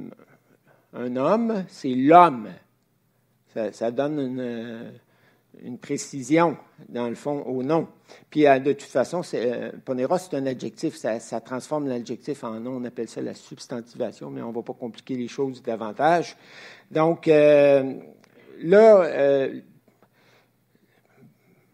un 0.94 1.16
homme, 1.16 1.66
c'est 1.68 1.94
l'homme. 1.94 2.50
Ça, 3.54 3.92
donne 3.92 4.18
une, 4.18 4.92
une, 5.62 5.78
précision, 5.78 6.58
dans 6.88 7.10
le 7.10 7.16
fond, 7.16 7.42
au 7.42 7.64
nom. 7.64 7.88
Puis, 8.30 8.48
euh, 8.48 8.60
de 8.60 8.72
toute 8.72 8.90
façon, 8.90 9.22
euh, 9.34 9.72
c'est 10.18 10.34
un 10.36 10.46
adjectif. 10.46 10.96
Ça, 10.96 11.42
transforme 11.42 11.88
l'adjectif 11.88 12.44
en 12.46 12.60
nom. 12.62 12.78
On 12.78 12.86
appelle 12.86 13.10
ça 13.10 13.22
la 13.22 13.34
substantivation, 13.34 14.30
mais 14.30 14.42
on 14.42 14.50
ne 14.50 14.56
va 14.56 14.62
pas 14.62 14.74
compliquer 14.74 15.16
les 15.16 15.28
choses 15.28 15.62
davantage. 15.62 16.38
Donc, 16.92 17.28
euh, 17.28 17.94
là, 18.62 19.50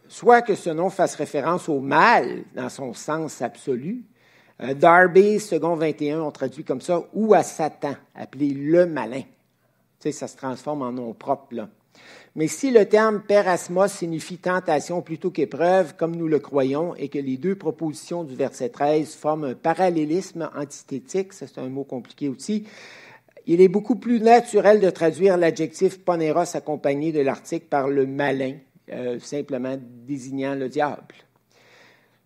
soit 0.09 0.41
que 0.41 0.55
ce 0.55 0.69
nom 0.69 0.89
fasse 0.89 1.15
référence 1.15 1.69
au 1.69 1.79
mal 1.79 2.43
dans 2.55 2.69
son 2.69 2.93
sens 2.93 3.41
absolu, 3.41 4.03
Darby, 4.75 5.39
second 5.39 5.75
21, 5.75 6.21
on 6.21 6.31
traduit 6.31 6.63
comme 6.63 6.81
ça, 6.81 7.03
ou 7.13 7.35
à 7.35 7.43
Satan, 7.43 7.95
appelé 8.15 8.49
le 8.49 8.87
malin 8.87 9.21
ça 10.11 10.27
se 10.27 10.37
transforme 10.37 10.81
en 10.81 10.91
nom 10.91 11.13
propre. 11.13 11.55
Là. 11.55 11.69
Mais 12.35 12.47
si 12.47 12.71
le 12.71 12.85
terme 12.85 13.21
perasmos 13.21 13.91
signifie 13.91 14.37
tentation 14.37 15.01
plutôt 15.01 15.31
qu'épreuve, 15.31 15.95
comme 15.95 16.15
nous 16.15 16.27
le 16.27 16.39
croyons, 16.39 16.95
et 16.95 17.09
que 17.09 17.19
les 17.19 17.37
deux 17.37 17.55
propositions 17.55 18.23
du 18.23 18.35
verset 18.35 18.69
13 18.69 19.15
forment 19.15 19.45
un 19.45 19.55
parallélisme 19.55 20.49
antithétique, 20.55 21.33
c'est 21.33 21.57
un 21.57 21.69
mot 21.69 21.83
compliqué 21.83 22.29
aussi, 22.29 22.65
il 23.47 23.61
est 23.61 23.69
beaucoup 23.69 23.95
plus 23.95 24.19
naturel 24.19 24.81
de 24.81 24.89
traduire 24.89 25.37
l'adjectif 25.37 26.03
poneros 26.03 26.55
accompagné 26.55 27.13
de 27.13 27.21
l'article 27.21 27.67
par 27.67 27.87
le 27.87 28.05
malin, 28.05 28.55
euh, 28.91 29.19
simplement 29.19 29.77
désignant 29.79 30.55
le 30.55 30.69
diable. 30.69 31.15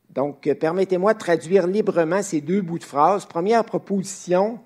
Donc, 0.10 0.48
euh, 0.48 0.56
permettez-moi 0.56 1.14
de 1.14 1.20
traduire 1.20 1.68
librement 1.68 2.22
ces 2.22 2.42
deux 2.42 2.62
bouts 2.62 2.80
de 2.80 2.84
phrase. 2.84 3.26
Première 3.26 3.64
proposition, 3.64 4.60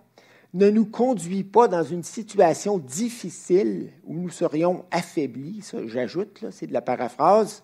ne 0.56 0.70
nous 0.70 0.86
conduis 0.86 1.44
pas 1.44 1.68
dans 1.68 1.84
une 1.84 2.04
situation 2.04 2.78
difficile 2.78 3.92
où 4.06 4.14
nous 4.14 4.30
serions 4.30 4.86
affaiblis, 4.90 5.62
ça 5.62 5.86
j'ajoute, 5.86 6.46
c'est 6.52 6.68
de 6.68 6.74
la 6.74 6.82
paraphrase, 6.82 7.62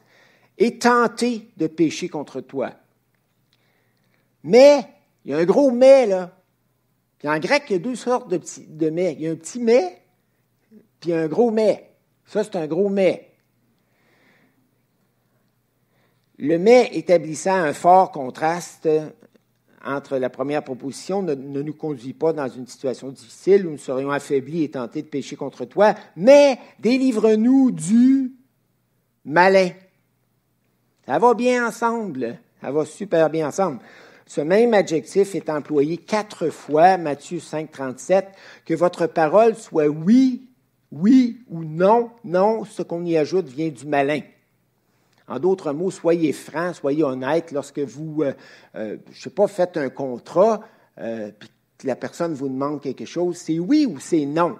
et 0.57 0.77
tentés 0.77 1.49
de 1.55 1.67
pécher 1.67 2.09
contre 2.09 2.41
toi. 2.41 2.71
Mais, 4.43 4.85
il 5.23 5.31
y 5.31 5.33
a 5.33 5.37
un 5.37 5.45
gros 5.45 5.71
mais 5.71 6.05
là. 6.05 6.37
Puis 7.17 7.29
en 7.29 7.39
grec, 7.39 7.63
il 7.69 7.73
y 7.73 7.75
a 7.75 7.79
deux 7.79 7.95
sortes 7.95 8.29
de, 8.29 8.37
petits, 8.37 8.65
de 8.67 8.89
mais. 8.89 9.13
Il 9.13 9.21
y 9.21 9.27
a 9.27 9.31
un 9.31 9.35
petit 9.35 9.59
mais, 9.59 10.01
puis 10.99 11.13
un 11.13 11.27
gros 11.27 11.49
mais. 11.49 11.93
Ça, 12.25 12.43
c'est 12.43 12.57
un 12.57 12.67
gros 12.67 12.89
mais. 12.89 13.30
Le 16.41 16.57
mais 16.57 16.89
établissant 16.93 17.53
un 17.53 17.71
fort 17.71 18.11
contraste 18.11 18.89
entre 19.85 20.17
la 20.17 20.31
première 20.31 20.63
proposition, 20.63 21.21
ne, 21.21 21.35
nous 21.35 21.73
conduit 21.73 22.13
pas 22.13 22.33
dans 22.33 22.47
une 22.47 22.65
situation 22.65 23.09
difficile 23.09 23.67
où 23.67 23.69
nous 23.69 23.77
serions 23.77 24.09
affaiblis 24.09 24.63
et 24.63 24.71
tentés 24.71 25.03
de 25.03 25.07
pécher 25.07 25.35
contre 25.35 25.65
toi, 25.65 25.93
mais 26.15 26.57
délivre-nous 26.79 27.69
du 27.69 28.31
malin. 29.23 29.69
Ça 31.05 31.19
va 31.19 31.35
bien 31.35 31.67
ensemble. 31.67 32.39
Ça 32.59 32.71
va 32.71 32.85
super 32.85 33.29
bien 33.29 33.49
ensemble. 33.49 33.79
Ce 34.25 34.41
même 34.41 34.73
adjectif 34.73 35.35
est 35.35 35.47
employé 35.47 35.97
quatre 35.97 36.49
fois, 36.49 36.97
Matthieu 36.97 37.39
5, 37.39 37.69
37, 37.69 38.25
que 38.65 38.73
votre 38.73 39.05
parole 39.05 39.55
soit 39.55 39.89
oui, 39.89 40.49
oui 40.91 41.43
ou 41.49 41.63
non, 41.63 42.09
non, 42.23 42.65
ce 42.65 42.81
qu'on 42.81 43.05
y 43.05 43.15
ajoute 43.15 43.47
vient 43.47 43.69
du 43.69 43.85
malin. 43.85 44.21
En 45.31 45.39
d'autres 45.39 45.71
mots, 45.71 45.91
soyez 45.91 46.33
francs, 46.33 46.75
soyez 46.75 47.05
honnêtes 47.05 47.53
lorsque 47.53 47.79
vous, 47.79 48.21
euh, 48.21 48.33
euh, 48.75 48.97
je 49.11 49.17
ne 49.17 49.21
sais 49.21 49.29
pas, 49.29 49.47
faites 49.47 49.77
un 49.77 49.89
contrat, 49.89 50.59
euh, 50.97 51.31
puis 51.39 51.49
que 51.77 51.87
la 51.87 51.95
personne 51.95 52.33
vous 52.33 52.49
demande 52.49 52.81
quelque 52.81 53.05
chose, 53.05 53.37
c'est 53.37 53.57
oui 53.57 53.85
ou 53.85 53.97
c'est 53.97 54.25
non. 54.25 54.57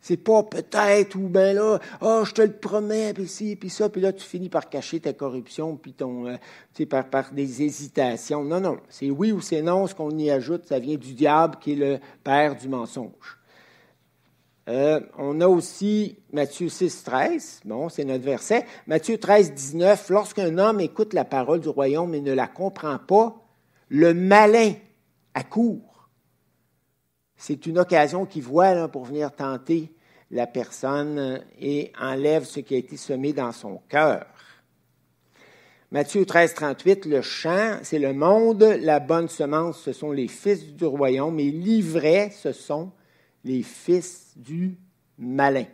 C'est 0.00 0.16
pas 0.16 0.44
peut-être 0.44 1.16
ou 1.16 1.28
ben 1.28 1.56
là, 1.56 1.80
oh, 2.02 2.22
je 2.24 2.32
te 2.34 2.42
le 2.42 2.52
promets, 2.52 3.12
puis 3.12 3.26
ci, 3.26 3.56
puis 3.56 3.68
ça, 3.68 3.88
puis 3.88 4.00
là, 4.00 4.12
tu 4.12 4.24
finis 4.24 4.48
par 4.48 4.68
cacher 4.68 5.00
ta 5.00 5.12
corruption, 5.12 5.76
puis 5.76 5.92
ton, 5.92 6.38
par 7.10 7.32
des 7.32 7.64
hésitations. 7.64 8.44
Non, 8.44 8.60
non, 8.60 8.78
c'est 8.88 9.10
oui 9.10 9.32
ou 9.32 9.40
c'est 9.40 9.60
non. 9.60 9.88
Ce 9.88 9.94
qu'on 9.96 10.16
y 10.16 10.30
ajoute, 10.30 10.66
ça 10.66 10.78
vient 10.78 10.96
du 10.96 11.14
diable 11.14 11.56
qui 11.60 11.72
est 11.72 11.74
le 11.74 11.98
père 12.22 12.54
du 12.54 12.68
mensonge. 12.68 13.37
Euh, 14.68 15.00
on 15.16 15.40
a 15.40 15.48
aussi 15.48 16.18
Matthieu 16.32 16.68
6, 16.68 17.02
13. 17.04 17.60
Bon, 17.64 17.88
c'est 17.88 18.04
notre 18.04 18.24
verset. 18.24 18.66
Matthieu 18.86 19.18
13, 19.18 19.54
19. 19.54 20.10
Lorsqu'un 20.10 20.58
homme 20.58 20.80
écoute 20.80 21.14
la 21.14 21.24
parole 21.24 21.60
du 21.60 21.68
royaume 21.68 22.14
et 22.14 22.20
ne 22.20 22.32
la 22.32 22.46
comprend 22.46 22.98
pas, 22.98 23.34
le 23.88 24.12
malin 24.12 24.74
accourt 25.34 25.88
c'est 27.38 27.66
une 27.66 27.78
occasion 27.78 28.26
qu'il 28.26 28.42
voit 28.42 28.88
pour 28.88 29.04
venir 29.04 29.32
tenter 29.32 29.92
la 30.30 30.46
personne 30.46 31.42
et 31.58 31.92
enlève 31.98 32.44
ce 32.44 32.60
qui 32.60 32.74
a 32.74 32.78
été 32.78 32.96
semé 32.96 33.32
dans 33.32 33.52
son 33.52 33.80
cœur. 33.88 34.26
Matthieu 35.90 36.26
13, 36.26 36.52
38, 36.52 37.06
le 37.06 37.22
champ, 37.22 37.78
c'est 37.82 38.00
le 38.00 38.12
monde, 38.12 38.62
la 38.62 39.00
bonne 39.00 39.28
semence, 39.28 39.80
ce 39.80 39.94
sont 39.94 40.12
les 40.12 40.28
fils 40.28 40.74
du 40.74 40.84
royaume, 40.84 41.40
et 41.40 41.50
l'ivraie, 41.50 42.30
ce 42.30 42.52
sont 42.52 42.90
les 43.48 43.62
fils 43.62 44.34
du 44.36 44.76
malin. 45.16 45.64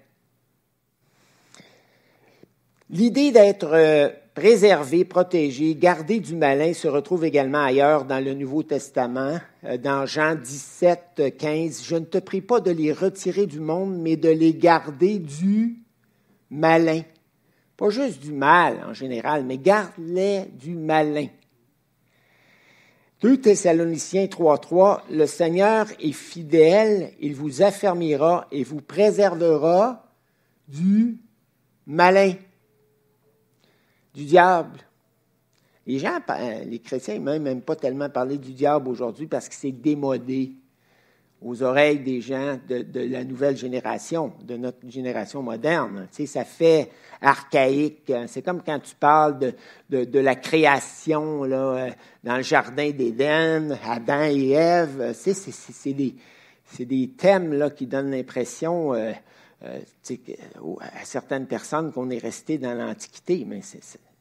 L'idée 2.89 3.33
d'être 3.33 3.73
euh, 3.73 4.11
préserver, 4.35 5.05
protéger, 5.05 5.75
garder 5.75 6.21
du 6.21 6.37
malin 6.37 6.73
se 6.73 6.87
retrouve 6.87 7.25
également 7.25 7.65
ailleurs 7.65 8.05
dans 8.05 8.23
le 8.23 8.35
Nouveau 8.35 8.63
Testament, 8.63 9.41
euh, 9.65 9.77
dans 9.77 10.07
Jean 10.07 10.37
17, 10.37 11.37
15. 11.37 11.85
Je 11.85 11.97
ne 11.97 12.05
te 12.05 12.19
prie 12.19 12.43
pas 12.43 12.61
de 12.61 12.71
les 12.71 12.93
retirer 12.93 13.47
du 13.47 13.59
monde, 13.59 13.99
mais 13.99 14.17
de 14.17 14.29
les 14.29 14.55
garder 14.55 15.19
du 15.19 15.83
malin. 16.51 17.03
Pas 17.77 17.91
juste 17.91 18.21
du 18.21 18.33
mal 18.33 18.85
en 18.89 18.95
général, 18.95 19.45
mais 19.45 19.59
garde-les 19.59 20.45
du 20.53 20.77
malin. 20.77 21.27
2 23.25 23.41
Thessaloniciens 23.41 24.27
3.3, 24.27 25.01
le 25.11 25.27
Seigneur 25.27 25.87
est 25.99 26.13
fidèle, 26.13 27.15
il 27.21 27.35
vous 27.35 27.63
affermira 27.63 28.47
et 28.53 28.63
vous 28.65 28.83
préservera 28.83 30.05
du 30.69 31.17
malin 31.87 32.35
du 34.13 34.27
diable. 34.27 34.79
Les 35.87 35.99
gens, 35.99 36.19
les 36.67 36.79
chrétiens 36.81 37.19
même 37.19 37.45
n'aiment 37.45 37.63
pas 37.63 37.77
tellement 37.77 38.11
parler 38.11 38.37
du 38.37 38.53
diable 38.53 38.91
aujourd'hui 38.91 39.27
parce 39.27 39.49
que 39.49 39.55
c'est 39.55 39.73
démodé 39.73 40.53
aux 41.45 41.63
oreilles 41.63 41.99
des 41.99 42.23
gens 42.23 42.59
de, 42.67 43.01
la 43.01 43.23
nouvelle 43.23 43.57
génération, 43.57 44.33
de 44.43 44.57
notre 44.57 44.79
génération 44.89 45.43
moderne. 45.43 46.09
Tu 46.11 46.23
sais, 46.23 46.27
ça 46.27 46.45
fait 46.45 46.91
archaïque. 47.21 48.11
C'est 48.27 48.43
comme 48.43 48.63
quand 48.63 48.81
tu 48.81 48.95
parles 48.95 49.39
de, 49.91 50.05
de, 50.05 50.19
la 50.19 50.37
création 50.37 51.45
là, 51.45 51.57
euh, 51.57 51.91
dans 52.25 52.37
le 52.37 52.43
jardin 52.43 52.91
d'Éden, 52.91 53.79
Adam 53.87 54.25
et 54.25 54.51
Ève. 54.53 55.13
c'est 55.15 55.93
des, 55.93 56.15
des, 56.81 57.11
thèmes 57.11 57.53
là, 57.53 57.69
qui 57.71 57.87
donnent 57.87 58.11
l'impression 58.11 58.95
euh, 58.95 59.13
euh, 59.65 59.81
à 60.81 61.05
certaines 61.05 61.47
personnes 61.47 61.93
qu'on 61.93 62.09
est 62.09 62.19
resté 62.19 62.57
dans 62.57 62.75
l'Antiquité, 62.75 63.45
mais 63.47 63.61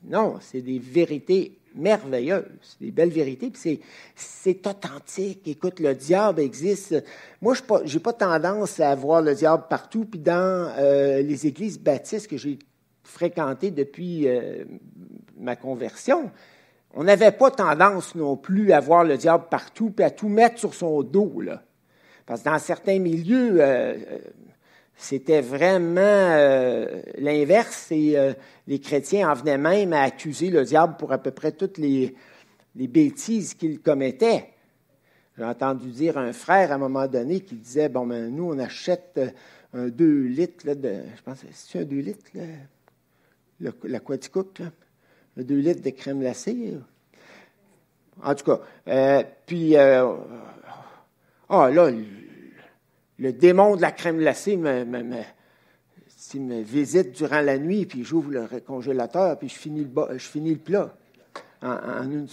non, 0.04 0.36
c'est 0.42 0.62
des 0.62 0.80
vérités 0.80 1.58
merveilleuses, 1.76 2.78
des 2.80 2.92
belles 2.92 3.10
vérités, 3.10 3.50
puis 3.50 3.80
c'est 4.16 4.68
authentique. 4.68 5.48
Écoute, 5.48 5.80
le 5.80 5.94
diable 5.94 6.42
existe. 6.42 7.04
Moi, 7.42 7.54
je 7.54 7.94
n'ai 7.94 8.00
pas, 8.00 8.14
tendance 8.14 8.80
à 8.80 8.94
voir 8.96 9.22
le 9.22 9.34
diable 9.36 9.64
partout, 9.70 10.06
puis 10.06 10.20
dans 10.20 10.72
euh, 10.78 11.22
les 11.22 11.48
églises 11.48 11.80
baptistes 11.80 12.28
que 12.28 12.38
j'ai 12.38 12.60
fréquentées 13.04 13.72
depuis 13.72 14.28
euh, 14.28 14.64
ma 15.38 15.56
conversion, 15.56 16.32
on 16.94 17.04
n'avait 17.04 17.32
pas 17.32 17.52
tendance 17.52 18.16
non 18.16 18.38
plus 18.38 18.72
à 18.72 18.80
voir 18.80 19.04
le 19.04 19.18
diable 19.18 19.46
partout, 19.50 19.90
puis 19.90 20.06
à 20.06 20.12
tout 20.12 20.30
mettre 20.30 20.60
sur 20.60 20.74
son 20.74 21.02
dos. 21.02 21.42
Là. 21.42 21.64
Parce 22.26 22.42
que 22.42 22.50
dans 22.50 22.60
certains 22.60 23.00
milieux, 23.00 23.60
c'était 24.96 25.42
vraiment 25.42 26.02
euh, 26.02 27.02
l'inverse 27.18 27.92
et 27.92 28.18
euh, 28.18 28.34
les 28.68 28.80
chrétiens 28.80 29.30
en 29.30 29.34
venaient 29.34 29.58
même 29.58 29.94
à 29.94 30.04
accuser 30.04 30.50
le 30.50 30.64
diable 30.64 30.96
pour 30.98 31.12
à 31.12 31.18
peu 31.18 31.32
près 31.32 31.52
toutes 31.52 31.78
les, 31.78 32.16
bêtises 32.76 33.54
qu'il 33.54 33.80
commettait. 33.82 34.50
J'ai 35.38 35.44
entendu 35.44 35.90
dire 35.90 36.18
un 36.18 36.32
frère 36.32 36.72
à 36.72 36.76
un 36.76 36.78
moment 36.78 37.08
donné 37.08 37.40
qui 37.42 37.56
disait 37.56 37.90
Bon, 37.90 38.06
ben, 38.06 38.34
nous, 38.34 38.54
on 38.54 38.60
achète 38.60 39.14
euh, 39.18 39.30
un 39.74 39.88
2 39.90 40.24
litres 40.28 40.74
de. 40.74 41.02
Je 41.16 41.22
pense, 41.24 41.40
c'est 41.52 41.80
un 41.80 41.86
2 41.86 41.96
litres, 41.98 42.26
là, 42.36 43.72
l'aquaticook, 43.84 44.60
là, 44.60 44.72
un 45.38 45.42
2 45.42 45.56
litres 45.56 45.82
de 45.82 45.90
crème 45.90 46.20
glacée. 46.20 46.76
En 48.22 48.36
tout 48.36 48.46
cas, 48.46 49.24
puis, 49.48 49.76
ah, 49.76 50.06
là, 51.50 51.92
le 53.20 53.34
démon 53.34 53.76
de 53.76 53.82
la 53.82 53.92
crème 53.92 54.18
glacée 54.18 54.58
me, 54.58 54.84
me, 54.86 56.62
visite 56.62 57.12
durant 57.12 57.42
la 57.42 57.58
nuit, 57.58 57.86
puis 57.86 58.04
j'ouvre 58.04 58.32
le 58.32 58.60
congélateur, 58.62 59.38
puis 59.38 59.50
je 59.50 59.56
finis 59.56 59.86
le, 59.86 60.56
plat 60.58 60.96
en, 61.62 62.10
une 62.10 62.28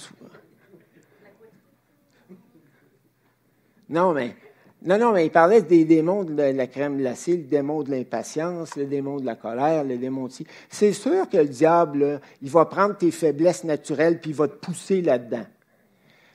Non, 3.88 4.12
mais 4.12 4.36
non, 4.82 4.98
non, 4.98 5.12
mais 5.12 5.26
il 5.26 5.30
parlait 5.30 5.60
des 5.60 5.84
démons 5.84 6.24
de 6.24 6.34
la 6.34 6.66
crème 6.66 6.96
glacée, 6.96 7.36
le 7.36 7.44
démon 7.44 7.82
de 7.82 7.90
l'impatience, 7.90 8.76
le 8.76 8.86
démon 8.86 9.18
de 9.18 9.26
la 9.26 9.34
colère, 9.34 9.84
le 9.84 9.98
démon 9.98 10.26
de... 10.26 10.32
C'est 10.70 10.94
sûr 10.94 11.28
que 11.28 11.36
le 11.36 11.48
diable, 11.48 12.20
il 12.40 12.48
va 12.48 12.64
prendre 12.64 12.96
tes 12.96 13.10
faiblesses 13.10 13.64
naturelles 13.64 14.20
puis 14.20 14.30
il 14.30 14.36
va 14.36 14.48
te 14.48 14.54
pousser 14.54 15.02
là-dedans. 15.02 15.44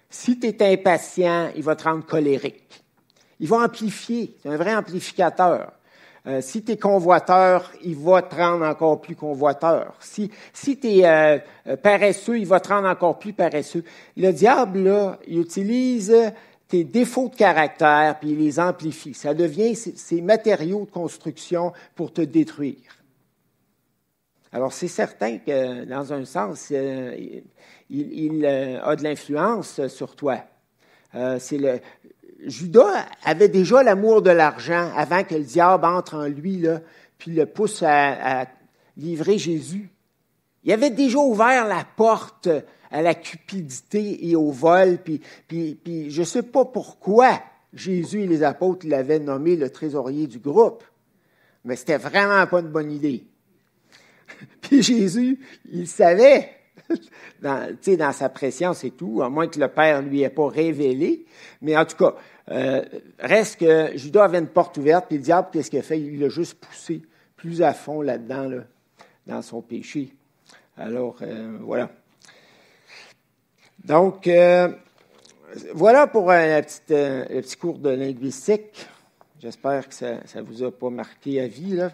Si 0.09 0.39
tu 0.39 0.47
es 0.47 0.73
impatient, 0.73 1.49
il 1.55 1.63
va 1.63 1.75
te 1.75 1.85
rendre 1.85 2.05
colérique. 2.05 2.84
Il 3.39 3.47
va 3.47 3.57
amplifier. 3.57 4.35
C'est 4.41 4.49
un 4.49 4.57
vrai 4.57 4.75
amplificateur. 4.75 5.71
Euh, 6.27 6.41
si 6.41 6.63
tu 6.63 6.71
es 6.71 6.77
convoiteur, 6.77 7.71
il 7.83 7.95
va 7.97 8.23
te 8.23 8.35
rendre 8.35 8.65
encore 8.65 8.99
plus 8.99 9.15
convoiteur. 9.15 9.93
Si, 9.99 10.31
si 10.53 10.77
tu 10.79 10.87
es 10.87 11.05
euh, 11.05 11.37
euh, 11.67 11.77
paresseux, 11.77 12.39
il 12.39 12.47
va 12.47 12.59
te 12.59 12.69
rendre 12.69 12.87
encore 12.87 13.19
plus 13.19 13.33
paresseux. 13.33 13.83
Le 14.17 14.31
diable, 14.31 14.79
là, 14.79 15.19
il 15.27 15.39
utilise 15.39 16.15
tes 16.67 16.83
défauts 16.83 17.29
de 17.29 17.35
caractère, 17.35 18.17
puis 18.19 18.31
il 18.31 18.39
les 18.39 18.59
amplifie. 18.59 19.13
Ça 19.13 19.35
devient 19.35 19.75
ces 19.75 20.21
matériaux 20.21 20.85
de 20.85 20.91
construction 20.91 21.73
pour 21.93 22.11
te 22.11 22.21
détruire. 22.21 22.97
Alors, 24.51 24.73
c'est 24.73 24.87
certain 24.87 25.37
que, 25.37 25.85
dans 25.85 26.11
un 26.11 26.25
sens, 26.25 26.71
il, 26.71 27.43
il 27.89 28.45
a 28.47 28.95
de 28.95 29.03
l'influence 29.03 29.85
sur 29.87 30.15
toi. 30.15 30.39
c'est 31.37 31.57
le, 31.57 31.79
Judas 32.45 33.05
avait 33.23 33.49
déjà 33.49 33.83
l'amour 33.83 34.21
de 34.21 34.29
l'argent 34.29 34.91
avant 34.95 35.23
que 35.23 35.35
le 35.35 35.43
diable 35.43 35.85
entre 35.85 36.15
en 36.15 36.27
lui, 36.27 36.57
là, 36.57 36.81
puis 37.17 37.31
le 37.31 37.45
pousse 37.45 37.83
à, 37.83 38.45
livrer 38.97 39.37
Jésus. 39.37 39.89
Il 40.63 40.71
avait 40.71 40.89
déjà 40.89 41.19
ouvert 41.19 41.67
la 41.67 41.85
porte 41.97 42.47
à 42.89 43.01
la 43.01 43.13
cupidité 43.13 44.29
et 44.29 44.35
au 44.37 44.51
vol, 44.51 44.99
puis, 45.03 45.21
puis, 45.47 45.75
puis 45.75 46.09
je 46.09 46.21
ne 46.21 46.25
sais 46.25 46.43
pas 46.43 46.63
pourquoi 46.63 47.41
Jésus 47.73 48.21
et 48.21 48.27
les 48.27 48.41
apôtres 48.41 48.87
l'avaient 48.87 49.19
nommé 49.19 49.57
le 49.57 49.69
trésorier 49.69 50.27
du 50.27 50.39
groupe, 50.39 50.83
mais 51.65 51.75
c'était 51.75 51.97
vraiment 51.97 52.47
pas 52.47 52.61
une 52.61 52.69
bonne 52.69 52.91
idée. 52.91 53.25
puis 54.61 54.81
Jésus, 54.81 55.39
il 55.69 55.87
savait, 55.87 56.49
dans, 57.41 57.75
dans 57.97 58.11
sa 58.11 58.29
préscience 58.29 58.83
et 58.83 58.91
tout, 58.91 59.21
à 59.21 59.29
moins 59.29 59.47
que 59.47 59.59
le 59.59 59.67
Père 59.67 60.01
lui 60.01 60.21
ait 60.21 60.29
pas 60.29 60.47
révélé. 60.47 61.25
Mais 61.61 61.77
en 61.77 61.85
tout 61.85 61.97
cas, 61.97 62.15
euh, 62.51 62.83
reste 63.19 63.59
que 63.59 63.97
Judas 63.97 64.25
avait 64.25 64.39
une 64.39 64.47
porte 64.47 64.77
ouverte, 64.77 65.05
puis 65.07 65.17
le 65.17 65.23
diable, 65.23 65.49
qu'est-ce 65.51 65.69
qu'il 65.69 65.79
a 65.79 65.83
fait? 65.83 65.99
Il 65.99 66.19
l'a 66.19 66.29
juste 66.29 66.55
poussé 66.55 67.01
plus 67.35 67.61
à 67.61 67.73
fond 67.73 68.01
là-dedans, 68.01 68.49
là, 68.49 68.63
dans 69.27 69.41
son 69.41 69.61
péché. 69.61 70.13
Alors, 70.77 71.17
euh, 71.21 71.57
voilà. 71.61 71.89
Donc, 73.83 74.27
euh, 74.27 74.69
voilà 75.73 76.07
pour 76.07 76.31
un 76.31 76.61
petit 76.61 77.57
cours 77.57 77.79
de 77.79 77.89
linguistique. 77.89 78.87
J'espère 79.39 79.87
que 79.87 79.93
ça 79.93 80.17
ne 80.35 80.41
vous 80.41 80.63
a 80.63 80.71
pas 80.71 80.89
marqué 80.89 81.39
à 81.39 81.47
vie, 81.47 81.75
là 81.75 81.91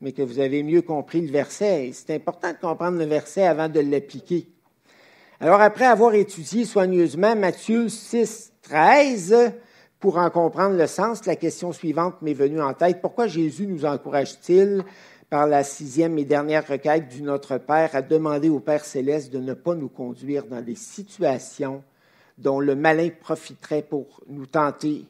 mais 0.00 0.12
que 0.12 0.22
vous 0.22 0.38
avez 0.38 0.62
mieux 0.62 0.82
compris 0.82 1.20
le 1.20 1.30
verset. 1.30 1.90
C'est 1.92 2.14
important 2.14 2.52
de 2.52 2.58
comprendre 2.58 2.98
le 2.98 3.04
verset 3.04 3.46
avant 3.46 3.68
de 3.68 3.80
l'appliquer. 3.80 4.48
Alors, 5.40 5.60
après 5.60 5.86
avoir 5.86 6.14
étudié 6.14 6.64
soigneusement 6.64 7.34
Matthieu 7.36 7.88
6, 7.88 8.52
13, 8.62 9.52
pour 9.98 10.18
en 10.18 10.30
comprendre 10.30 10.76
le 10.76 10.86
sens, 10.86 11.26
la 11.26 11.36
question 11.36 11.72
suivante 11.72 12.22
m'est 12.22 12.34
venue 12.34 12.60
en 12.60 12.74
tête. 12.74 13.00
Pourquoi 13.00 13.26
Jésus 13.26 13.66
nous 13.66 13.84
encourage-t-il, 13.84 14.82
par 15.28 15.46
la 15.46 15.62
sixième 15.62 16.18
et 16.18 16.24
dernière 16.24 16.66
requête 16.66 17.08
du 17.08 17.22
Notre 17.22 17.58
Père, 17.58 17.94
à 17.94 18.02
demander 18.02 18.48
au 18.48 18.60
Père 18.60 18.84
céleste 18.84 19.32
de 19.32 19.38
ne 19.38 19.54
pas 19.54 19.74
nous 19.74 19.88
conduire 19.88 20.46
dans 20.46 20.60
des 20.60 20.74
situations 20.74 21.84
dont 22.36 22.60
le 22.60 22.74
malin 22.74 23.10
profiterait 23.20 23.82
pour 23.82 24.22
nous 24.26 24.46
tenter? 24.46 25.04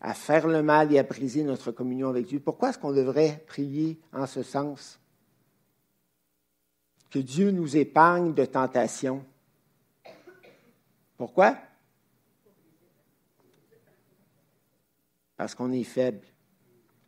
À 0.00 0.14
faire 0.14 0.46
le 0.46 0.62
mal 0.62 0.92
et 0.92 0.98
à 0.98 1.02
briser 1.02 1.42
notre 1.42 1.72
communion 1.72 2.08
avec 2.08 2.26
Dieu. 2.26 2.40
Pourquoi 2.40 2.70
est-ce 2.70 2.78
qu'on 2.78 2.92
devrait 2.92 3.42
prier 3.46 3.98
en 4.12 4.26
ce 4.26 4.42
sens? 4.42 4.98
Que 7.10 7.18
Dieu 7.18 7.50
nous 7.50 7.76
épargne 7.76 8.34
de 8.34 8.44
tentation. 8.44 9.24
Pourquoi? 11.16 11.56
Parce 15.36 15.54
qu'on 15.54 15.72
est 15.72 15.84
faible, 15.84 16.26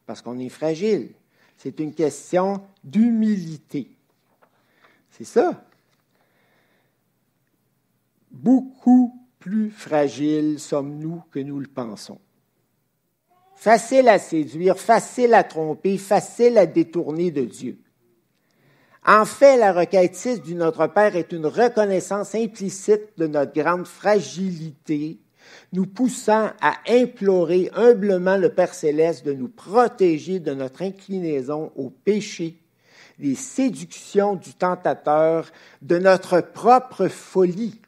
parce 0.06 0.22
qu'on 0.22 0.38
est 0.38 0.48
fragile. 0.48 1.12
C'est 1.56 1.80
une 1.80 1.94
question 1.94 2.62
d'humilité. 2.84 3.90
C'est 5.10 5.24
ça. 5.24 5.64
Beaucoup 8.30 9.26
plus 9.38 9.70
fragiles 9.70 10.60
sommes-nous 10.60 11.22
que 11.30 11.40
nous 11.40 11.58
le 11.58 11.66
pensons 11.66 12.20
facile 13.58 14.08
à 14.08 14.20
séduire, 14.20 14.78
facile 14.78 15.34
à 15.34 15.42
tromper, 15.42 15.98
facile 15.98 16.58
à 16.58 16.66
détourner 16.66 17.32
de 17.32 17.44
Dieu. 17.44 17.78
En 19.04 19.24
fait, 19.24 19.56
la 19.56 19.72
requête 19.72 20.14
6 20.14 20.42
du 20.42 20.54
Notre 20.54 20.86
Père 20.86 21.16
est 21.16 21.32
une 21.32 21.46
reconnaissance 21.46 22.34
implicite 22.34 23.18
de 23.18 23.26
notre 23.26 23.52
grande 23.52 23.86
fragilité, 23.86 25.18
nous 25.72 25.86
poussant 25.86 26.50
à 26.60 26.74
implorer 26.88 27.70
humblement 27.74 28.36
le 28.36 28.50
Père 28.50 28.74
céleste 28.74 29.26
de 29.26 29.32
nous 29.32 29.48
protéger 29.48 30.38
de 30.38 30.54
notre 30.54 30.82
inclinaison 30.82 31.72
au 31.74 31.90
péché, 31.90 32.60
des 33.18 33.34
séductions 33.34 34.36
du 34.36 34.54
tentateur, 34.54 35.50
de 35.82 35.98
notre 35.98 36.40
propre 36.40 37.08
folie. 37.08 37.80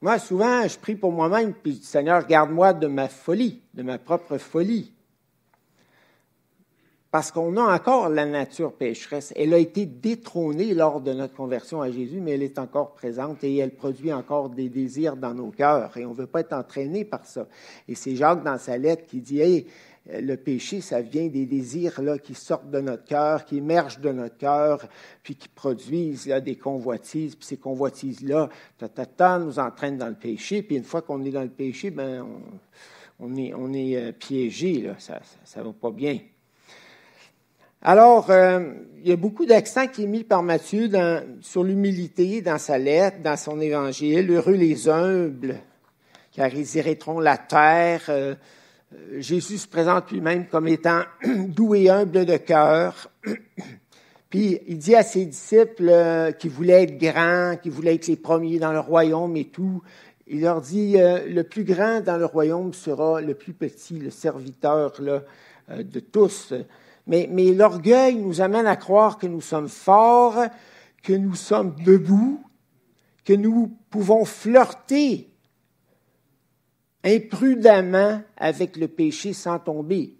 Moi, 0.00 0.18
souvent, 0.18 0.66
je 0.68 0.78
prie 0.78 0.94
pour 0.94 1.10
moi-même, 1.10 1.52
puis 1.52 1.80
Seigneur, 1.82 2.26
garde-moi 2.26 2.72
de 2.72 2.86
ma 2.86 3.08
folie, 3.08 3.60
de 3.74 3.82
ma 3.82 3.98
propre 3.98 4.38
folie. 4.38 4.92
Parce 7.10 7.32
qu'on 7.32 7.56
a 7.56 7.74
encore 7.74 8.10
la 8.10 8.26
nature 8.26 8.74
pécheresse. 8.74 9.32
Elle 9.34 9.54
a 9.54 9.58
été 9.58 9.86
détrônée 9.86 10.74
lors 10.74 11.00
de 11.00 11.14
notre 11.14 11.34
conversion 11.34 11.80
à 11.80 11.90
Jésus, 11.90 12.20
mais 12.20 12.32
elle 12.32 12.42
est 12.42 12.58
encore 12.58 12.92
présente 12.92 13.42
et 13.42 13.56
elle 13.56 13.74
produit 13.74 14.12
encore 14.12 14.50
des 14.50 14.68
désirs 14.68 15.16
dans 15.16 15.32
nos 15.32 15.50
cœurs. 15.50 15.96
Et 15.96 16.04
on 16.04 16.10
ne 16.10 16.14
veut 16.14 16.26
pas 16.26 16.40
être 16.40 16.52
entraîné 16.52 17.06
par 17.06 17.24
ça. 17.24 17.46
Et 17.88 17.94
c'est 17.94 18.14
Jacques 18.14 18.44
dans 18.44 18.58
sa 18.58 18.76
lettre 18.76 19.06
qui 19.06 19.20
dit, 19.20 19.40
hey, 19.40 19.66
le 20.08 20.36
péché, 20.36 20.80
ça 20.80 21.00
vient 21.00 21.26
des 21.26 21.46
désirs 21.46 22.00
là, 22.00 22.18
qui 22.18 22.34
sortent 22.34 22.70
de 22.70 22.80
notre 22.80 23.04
cœur, 23.04 23.44
qui 23.44 23.58
émergent 23.58 24.00
de 24.00 24.10
notre 24.10 24.36
cœur, 24.36 24.86
puis 25.22 25.34
qui 25.34 25.48
produisent 25.48 26.26
là, 26.26 26.40
des 26.40 26.56
convoitises. 26.56 27.36
Puis 27.36 27.46
ces 27.46 27.56
convoitises-là, 27.58 28.48
ta, 28.78 29.38
nous 29.38 29.58
entraînent 29.58 29.98
dans 29.98 30.08
le 30.08 30.14
péché. 30.14 30.62
Puis 30.62 30.76
une 30.76 30.84
fois 30.84 31.02
qu'on 31.02 31.24
est 31.24 31.30
dans 31.30 31.42
le 31.42 31.48
péché, 31.48 31.90
ben, 31.90 32.26
on, 33.20 33.36
est, 33.36 33.96
euh, 33.96 34.12
piégé. 34.12 34.80
Là. 34.80 34.94
Ça 34.98 35.20
ne 35.60 35.64
va 35.64 35.72
pas 35.72 35.90
bien. 35.90 36.18
Alors, 37.82 38.30
euh, 38.30 38.72
il 39.02 39.08
y 39.08 39.12
a 39.12 39.16
beaucoup 39.16 39.46
d'accent 39.46 39.86
qui 39.86 40.02
est 40.02 40.08
mis 40.08 40.24
par 40.24 40.42
Matthieu 40.42 40.90
sur 41.40 41.62
l'humilité 41.62 42.42
dans 42.42 42.58
sa 42.58 42.76
lettre, 42.76 43.22
dans 43.22 43.36
son 43.36 43.60
évangile. 43.60 44.30
Heureux 44.32 44.54
les 44.54 44.88
humbles, 44.88 45.60
car 46.32 46.52
ils 46.52 46.76
hériteront 46.76 47.20
la 47.20 47.36
terre. 47.36 48.06
Euh, 48.08 48.34
euh, 48.34 48.34
Jésus 49.18 49.58
se 49.58 49.68
présente 49.68 50.10
lui-même 50.10 50.46
comme 50.46 50.68
étant 50.68 51.02
doux 51.26 51.74
et 51.74 51.90
humble 51.90 52.24
de 52.24 52.36
cœur. 52.36 53.10
Puis 54.30 54.58
il 54.66 54.78
dit 54.78 54.94
à 54.94 55.02
ses 55.02 55.26
disciples 55.26 55.88
euh, 55.88 56.32
qui 56.32 56.48
voulaient 56.48 56.84
être 56.84 56.98
grands, 56.98 57.56
qui 57.56 57.70
voulaient 57.70 57.94
être 57.94 58.06
les 58.06 58.16
premiers 58.16 58.58
dans 58.58 58.72
le 58.72 58.80
royaume 58.80 59.36
et 59.36 59.46
tout, 59.46 59.82
il 60.26 60.42
leur 60.42 60.60
dit, 60.60 61.00
euh, 61.00 61.26
le 61.26 61.42
plus 61.44 61.64
grand 61.64 62.00
dans 62.00 62.18
le 62.18 62.26
royaume 62.26 62.74
sera 62.74 63.20
le 63.22 63.34
plus 63.34 63.54
petit, 63.54 63.98
le 63.98 64.10
serviteur 64.10 64.92
là, 65.00 65.22
de 65.82 66.00
tous. 66.00 66.52
Mais, 67.06 67.28
mais 67.30 67.54
l'orgueil 67.54 68.16
nous 68.16 68.42
amène 68.42 68.66
à 68.66 68.76
croire 68.76 69.16
que 69.16 69.26
nous 69.26 69.40
sommes 69.40 69.68
forts, 69.68 70.44
que 71.02 71.14
nous 71.14 71.34
sommes 71.34 71.74
debout, 71.84 72.42
que 73.24 73.32
nous 73.32 73.74
pouvons 73.90 74.26
flirter 74.26 75.27
imprudemment 77.04 78.20
avec 78.36 78.76
le 78.76 78.88
péché 78.88 79.32
sans 79.32 79.58
tomber. 79.58 80.14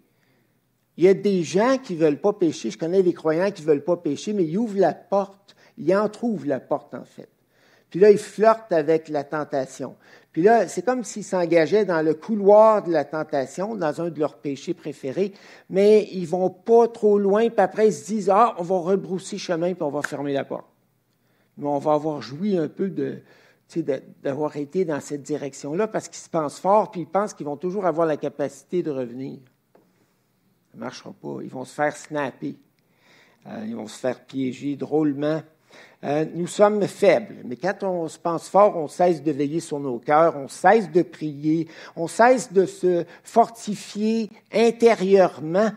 Il 0.97 1.05
y 1.05 1.07
a 1.07 1.13
des 1.13 1.43
gens 1.43 1.77
qui 1.77 1.93
ne 1.93 1.99
veulent 1.99 2.19
pas 2.19 2.33
pécher. 2.33 2.71
Je 2.71 2.77
connais 2.77 3.03
des 3.03 3.13
croyants 3.13 3.51
qui 3.51 3.61
ne 3.61 3.67
veulent 3.67 3.83
pas 3.83 3.97
pécher, 3.97 4.33
mais 4.33 4.43
ils 4.43 4.57
ouvrent 4.57 4.79
la 4.79 4.93
porte. 4.93 5.55
Ils 5.77 5.95
entrouvrent 5.95 6.47
la 6.47 6.59
porte, 6.59 6.93
en 6.93 7.05
fait. 7.05 7.29
Puis 7.89 7.99
là, 7.99 8.11
ils 8.11 8.17
flirtent 8.17 8.71
avec 8.71 9.09
la 9.09 9.23
tentation. 9.23 9.95
Puis 10.31 10.43
là, 10.43 10.67
c'est 10.67 10.83
comme 10.83 11.03
s'ils 11.03 11.23
s'engageaient 11.23 11.85
dans 11.85 12.01
le 12.01 12.13
couloir 12.13 12.83
de 12.83 12.91
la 12.91 13.03
tentation, 13.03 13.75
dans 13.75 14.01
un 14.01 14.09
de 14.09 14.19
leurs 14.19 14.37
péchés 14.37 14.73
préférés, 14.75 15.33
mais 15.69 16.07
ils 16.11 16.27
vont 16.27 16.49
pas 16.49 16.87
trop 16.87 17.17
loin, 17.17 17.49
puis 17.49 17.61
après, 17.61 17.87
ils 17.87 17.93
se 17.93 18.05
disent, 18.05 18.29
ah, 18.29 18.55
on 18.59 18.63
va 18.63 18.79
rebrousser 18.79 19.37
chemin, 19.37 19.73
puis 19.73 19.83
on 19.83 19.89
va 19.89 20.01
fermer 20.01 20.33
la 20.33 20.43
porte. 20.43 20.67
Mais 21.57 21.67
on 21.67 21.79
va 21.79 21.93
avoir 21.93 22.21
joui 22.21 22.57
un 22.57 22.67
peu 22.67 22.89
de, 22.89 23.21
d'avoir 23.77 24.57
été 24.57 24.83
dans 24.85 24.99
cette 24.99 25.21
direction-là 25.21 25.87
parce 25.87 26.07
qu'ils 26.07 26.17
se 26.17 26.29
pensent 26.29 26.59
forts 26.59 26.91
puis 26.91 27.01
ils 27.01 27.07
pensent 27.07 27.33
qu'ils 27.33 27.45
vont 27.45 27.57
toujours 27.57 27.85
avoir 27.85 28.07
la 28.07 28.17
capacité 28.17 28.81
de 28.81 28.91
revenir. 28.91 29.39
Ça 30.71 30.75
ne 30.75 30.79
marchera 30.79 31.13
pas. 31.13 31.37
Ils 31.41 31.49
vont 31.49 31.65
se 31.65 31.73
faire 31.73 31.95
snapper. 31.95 32.55
Euh, 33.47 33.63
ils 33.67 33.75
vont 33.75 33.87
se 33.87 33.97
faire 33.97 34.25
piéger 34.25 34.75
drôlement. 34.75 35.41
Euh, 36.03 36.25
nous 36.33 36.47
sommes 36.47 36.85
faibles, 36.87 37.37
mais 37.45 37.57
quand 37.57 37.83
on 37.83 38.07
se 38.07 38.17
pense 38.17 38.47
fort, 38.47 38.77
on 38.77 38.87
cesse 38.87 39.21
de 39.21 39.31
veiller 39.31 39.59
sur 39.59 39.79
nos 39.79 39.99
cœurs, 39.99 40.35
on 40.37 40.47
cesse 40.47 40.89
de 40.91 41.01
prier, 41.01 41.67
on 41.95 42.07
cesse 42.07 42.53
de 42.53 42.65
se 42.65 43.05
fortifier 43.23 44.29
intérieurement. 44.51 45.71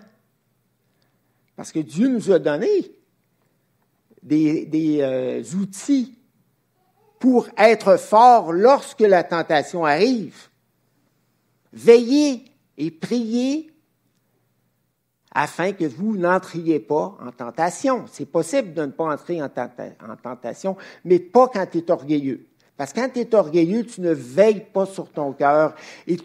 Parce 1.57 1.73
que 1.73 1.81
Dieu 1.81 2.09
nous 2.09 2.31
a 2.31 2.39
donné 2.39 2.93
des, 4.23 4.99
euh, 5.01 5.43
outils 5.57 6.17
pour 7.23 7.47
être 7.57 7.99
fort 7.99 8.53
lorsque 8.53 8.99
la 8.99 9.23
tentation 9.23 9.85
arrive. 9.85 10.49
Veillez 11.73 12.43
et 12.77 12.91
priez 12.91 13.71
afin 15.31 15.71
que 15.71 15.85
vous 15.85 16.17
n'entriez 16.17 16.81
pas 16.81 17.17
en 17.25 17.31
tentation. 17.31 18.07
C'est 18.11 18.27
possible 18.27 18.75
de 18.75 18.87
ne 18.87 18.91
pas 18.91 19.05
entrer 19.05 19.41
en, 19.41 19.49
tentation, 19.49 20.77
mais 21.05 21.21
pas 21.21 21.47
quand 21.47 21.65
tu 21.65 21.79
es 21.79 21.91
orgueilleux. 21.93 22.45
Parce 22.77 22.93
que 22.93 22.99
quand 22.99 23.11
tu 23.11 23.21
es 23.21 23.35
orgueilleux, 23.37 23.87
tu 23.87 24.01
ne 24.01 24.11
veilles 24.11 24.67
pas 24.73 24.87
sur 24.87 25.09
ton 25.09 25.33
cœur 25.33 25.77
et 26.09 26.17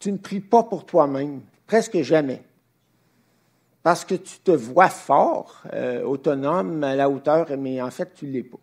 tu, 0.00 0.10
ne 0.10 0.16
pries 0.16 0.40
pas 0.40 0.64
pour 0.64 0.84
toi-même, 0.84 1.42
presque 1.64 2.02
jamais. 2.02 2.42
Parce 3.84 4.04
que 4.04 4.16
tu 4.16 4.40
te 4.40 4.50
vois 4.50 4.88
fort, 4.88 5.62
euh, 5.72 6.02
autonome, 6.02 6.82
à 6.82 6.96
la 6.96 7.08
hauteur, 7.08 7.46
mais 7.56 7.80
en 7.80 7.92
fait, 7.92 8.12
tu 8.14 8.26
ne 8.26 8.32
l'es 8.32 8.42
pas. 8.42 8.58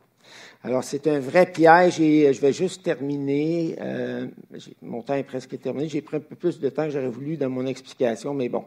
Alors, 0.64 0.84
c'est 0.84 1.08
un 1.08 1.20
vrai 1.20 1.48
piège 1.52 2.00
et 2.00 2.32
je 2.32 2.40
vais 2.40 2.54
juste 2.54 2.84
terminer. 2.84 3.76
Euh, 3.82 4.28
mon 4.84 5.02
temps 5.02 5.16
est 5.16 5.24
presque 5.24 5.60
terminé. 5.60 5.90
J'ai 5.90 6.02
pris 6.02 6.18
un 6.18 6.20
peu 6.20 6.36
plus 6.36 6.60
de 6.60 6.70
temps 6.70 6.86
que 6.86 6.92
j'aurais 6.92 7.08
voulu 7.08 7.36
dans 7.36 7.50
mon 7.50 7.66
explication, 7.66 8.36
mais 8.36 8.48
bon. 8.48 8.66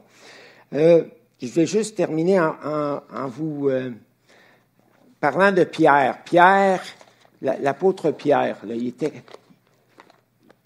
Euh, 0.72 1.05
je 1.40 1.46
vais 1.48 1.66
juste 1.66 1.96
terminer 1.96 2.40
en, 2.40 3.29
vous 3.29 3.68
euh, 3.68 3.92
parlant 5.20 5.53
de 5.53 5.62
Pierre. 5.62 6.24
Pierre, 6.24 6.83
l'apôtre 7.40 8.11
Pierre, 8.11 8.57
il 8.68 8.88
était, 8.88 9.12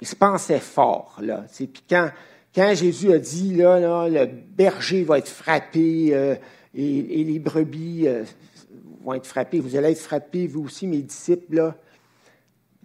il 0.01 0.07
se 0.07 0.17
pensait 0.17 0.61
fort 0.61 1.19
là. 1.21 1.45
Puis 1.55 1.85
quand, 1.89 2.11
quand 2.55 2.75
Jésus 2.75 3.13
a 3.13 3.19
dit 3.19 3.55
là, 3.55 4.09
le 4.09 4.27
berger 4.27 5.05
va 5.05 5.19
être 5.19 5.29
frappé 5.29 6.39
et, 6.75 7.25
les 7.25 7.39
brebis 7.39 8.07
Vous 9.03 9.77
allez 9.77 9.93
être 9.93 9.99
frappés, 9.99 10.47
vous 10.47 10.65
aussi, 10.65 10.87
mes 10.87 11.03
disciples. 11.03 11.75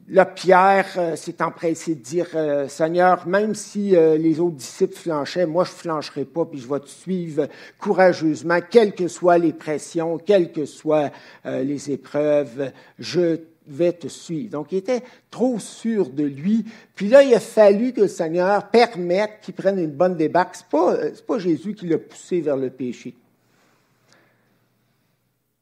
Là, 0.09 0.25
Pierre 0.25 0.87
euh, 0.97 1.15
s'est 1.15 1.41
empressé 1.41 1.95
de 1.95 2.01
dire, 2.01 2.27
euh, 2.35 2.67
Seigneur, 2.67 3.25
même 3.25 3.55
si 3.55 3.95
euh, 3.95 4.17
les 4.17 4.41
autres 4.41 4.57
disciples 4.57 4.95
flanchaient, 4.95 5.45
moi 5.45 5.63
je 5.63 5.71
ne 5.71 5.75
flancherai 5.75 6.25
pas, 6.25 6.43
puis 6.43 6.59
je 6.59 6.67
vais 6.67 6.81
te 6.81 6.89
suivre 6.89 7.47
courageusement, 7.79 8.59
quelles 8.69 8.95
que 8.95 9.07
soient 9.07 9.37
les 9.37 9.53
pressions, 9.53 10.17
quelles 10.17 10.51
que 10.51 10.65
soient 10.65 11.09
les 11.45 11.91
épreuves, 11.91 12.71
je 12.99 13.39
vais 13.65 13.93
te 13.93 14.09
suivre. 14.09 14.51
Donc, 14.51 14.73
il 14.73 14.79
était 14.79 15.03
trop 15.31 15.57
sûr 15.57 16.09
de 16.09 16.23
lui. 16.23 16.65
Puis 16.95 17.07
là, 17.07 17.23
il 17.23 17.33
a 17.33 17.39
fallu 17.39 17.93
que 17.93 18.01
le 18.01 18.07
Seigneur 18.09 18.69
permette 18.69 19.39
qu'il 19.41 19.53
prenne 19.53 19.79
une 19.79 19.91
bonne 19.91 20.17
débarque. 20.17 20.57
Ce 20.57 20.63
n'est 20.63 21.11
pas 21.25 21.39
Jésus 21.39 21.73
qui 21.73 21.87
l'a 21.87 21.97
poussé 21.97 22.41
vers 22.41 22.57
le 22.57 22.69
péché. 22.69 23.15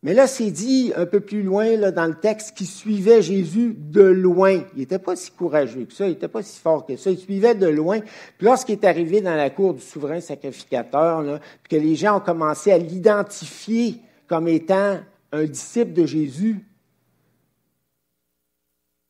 Mais 0.03 0.15
là, 0.15 0.25
c'est 0.25 0.49
dit 0.49 0.91
un 0.95 1.05
peu 1.05 1.19
plus 1.19 1.43
loin 1.43 1.77
dans 1.91 2.07
le 2.07 2.15
texte 2.15 2.57
qu'il 2.57 2.67
suivait 2.67 3.21
Jésus 3.21 3.75
de 3.77 4.01
loin. 4.01 4.63
Il 4.73 4.79
n'était 4.79 4.97
pas 4.97 5.15
si 5.15 5.29
courageux 5.29 5.85
que 5.85 5.93
ça, 5.93 6.07
il 6.07 6.13
n'était 6.13 6.27
pas 6.27 6.41
si 6.41 6.59
fort 6.59 6.87
que 6.87 6.95
ça. 6.95 7.11
Il 7.11 7.19
suivait 7.19 7.53
de 7.53 7.67
loin. 7.67 7.99
Puis 7.99 8.47
lorsqu'il 8.47 8.73
est 8.73 8.85
arrivé 8.85 9.21
dans 9.21 9.35
la 9.35 9.51
cour 9.51 9.75
du 9.75 9.81
souverain 9.81 10.19
sacrificateur, 10.19 11.21
là, 11.21 11.39
puis 11.61 11.77
que 11.77 11.83
les 11.83 11.95
gens 11.95 12.17
ont 12.17 12.21
commencé 12.21 12.71
à 12.71 12.79
l'identifier 12.79 13.99
comme 14.27 14.47
étant 14.47 14.99
un 15.31 15.43
disciple 15.43 15.93
de 15.93 16.05
Jésus, 16.07 16.65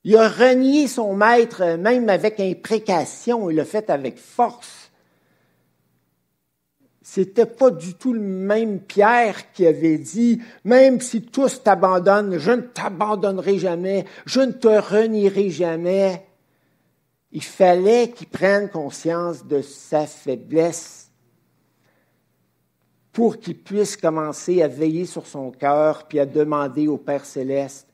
il 0.03 0.17
a 0.17 0.27
renié 0.27 0.87
son 0.87 1.15
maître 1.15 1.77
même 1.77 2.09
avec 2.09 2.39
imprécation, 2.39 3.49
il 3.49 3.55
l'a 3.55 3.65
fait 3.65 3.89
avec 3.89 4.17
force 4.17 4.90
c'était 7.13 7.45
pas 7.45 7.71
du 7.71 7.95
tout 7.95 8.13
le 8.13 8.21
même 8.21 8.79
Pierre 8.79 9.51
qui 9.51 9.67
avait 9.67 9.97
dit, 9.97 10.41
même 10.63 11.01
si 11.01 11.21
tous 11.21 11.61
t'abandonnent, 11.61 12.37
je 12.37 12.51
ne 12.53 12.61
t'abandonnerai 12.61 13.57
jamais, 13.57 14.05
je 14.25 14.39
ne 14.39 14.53
te 14.53 14.69
renierai 14.69 15.49
jamais. 15.49 16.25
Il 17.33 17.43
fallait 17.43 18.11
qu'il 18.11 18.29
prenne 18.29 18.69
conscience 18.69 19.45
de 19.45 19.61
sa 19.61 20.07
faiblesse 20.07 21.11
pour 23.11 23.39
qu'il 23.39 23.57
puisse 23.57 23.97
commencer 23.97 24.61
à 24.61 24.69
veiller 24.69 25.05
sur 25.05 25.27
son 25.27 25.51
cœur 25.51 26.07
puis 26.07 26.17
à 26.17 26.25
demander 26.25 26.87
au 26.87 26.97
Père 26.97 27.25
céleste, 27.25 27.89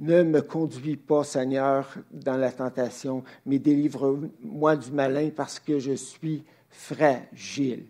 ne 0.00 0.22
me 0.22 0.40
conduis 0.40 0.96
pas, 0.96 1.24
Seigneur, 1.24 1.94
dans 2.10 2.38
la 2.38 2.52
tentation, 2.52 3.22
mais 3.44 3.58
délivre-moi 3.58 4.76
du 4.76 4.92
malin 4.92 5.28
parce 5.36 5.60
que 5.60 5.78
je 5.78 5.92
suis 5.92 6.42
fragile 6.70 7.84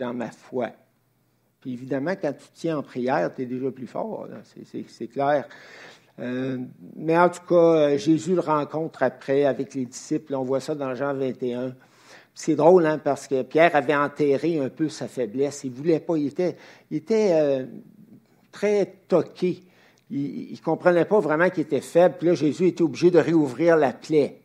dans 0.00 0.14
ma 0.14 0.30
foi. 0.30 0.70
Puis 1.60 1.74
évidemment, 1.74 2.14
quand 2.20 2.32
tu 2.32 2.46
tiens 2.54 2.78
en 2.78 2.82
prière, 2.82 3.30
tu 3.34 3.42
es 3.42 3.46
déjà 3.46 3.70
plus 3.70 3.86
fort, 3.86 4.26
c'est 4.54 5.06
clair. 5.08 5.46
Euh, 6.18 6.58
mais 6.96 7.16
en 7.16 7.28
tout 7.28 7.44
cas, 7.48 7.54
euh, 7.54 7.98
Jésus 7.98 8.34
le 8.34 8.40
rencontre 8.40 9.02
après 9.02 9.44
avec 9.44 9.74
les 9.74 9.86
disciples. 9.86 10.34
On 10.34 10.42
voit 10.42 10.60
ça 10.60 10.74
dans 10.74 10.94
Jean 10.94 11.14
21. 11.14 11.74
C'est 12.34 12.56
drôle, 12.56 12.86
hein, 12.86 12.98
parce 12.98 13.26
que 13.26 13.42
Pierre 13.42 13.74
avait 13.76 13.94
enterré 13.94 14.58
un 14.58 14.68
peu 14.68 14.88
sa 14.88 15.08
faiblesse. 15.08 15.62
Il 15.64 15.72
voulait 15.72 16.00
pas, 16.00 16.16
il 16.16 16.26
était, 16.26 16.56
euh, 17.32 17.66
très 18.52 18.86
toqué. 19.08 19.62
Il 20.10 20.52
ne 20.52 20.64
comprenait 20.64 21.04
pas 21.04 21.20
vraiment 21.20 21.48
qu'il 21.50 21.62
était 21.62 21.80
faible. 21.80 22.16
Puis 22.18 22.28
là, 22.28 22.34
Jésus 22.34 22.66
était 22.66 22.82
obligé 22.82 23.10
de 23.10 23.18
réouvrir 23.18 23.76
la 23.76 23.92
plaie. 23.92 24.40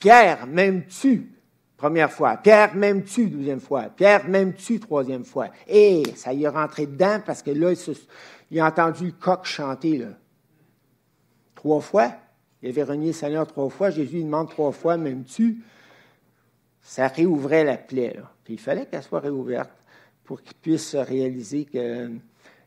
Pierre, 0.00 0.46
m'aimes-tu? 0.48 1.37
Première 1.78 2.10
fois. 2.10 2.36
Pierre, 2.36 2.74
m'aimes-tu? 2.74 3.28
Deuxième 3.28 3.60
fois. 3.60 3.84
Pierre, 3.84 4.28
m'aimes-tu? 4.28 4.80
Troisième 4.80 5.24
fois. 5.24 5.50
Et 5.68 6.02
ça 6.16 6.34
y 6.34 6.42
est 6.42 6.48
rentré 6.48 6.86
dedans 6.86 7.20
parce 7.24 7.40
que 7.40 7.52
là, 7.52 7.72
il, 8.50 8.60
a 8.60 8.66
entendu 8.66 9.06
le 9.06 9.12
coq 9.12 9.44
chanter. 9.44 9.98
Là. 9.98 10.08
Trois 11.54 11.80
fois. 11.80 12.12
Il 12.62 12.68
avait 12.68 12.82
renié 12.82 13.06
le 13.08 13.12
Seigneur 13.12 13.46
trois 13.46 13.70
fois. 13.70 13.90
Jésus 13.90 14.16
lui 14.16 14.24
demande 14.24 14.50
trois 14.50 14.72
fois, 14.72 14.96
m'aimes-tu? 14.96 15.58
Ça 16.82 17.06
réouvrait 17.06 17.62
la 17.62 17.76
plaie. 17.76 18.16
Puis 18.42 18.54
il 18.54 18.60
fallait 18.60 18.86
qu'elle 18.86 19.04
soit 19.04 19.20
réouverte 19.20 19.70
pour 20.24 20.42
qu'il 20.42 20.56
puisse 20.56 20.96
réaliser 20.96 21.64
que 21.64 22.10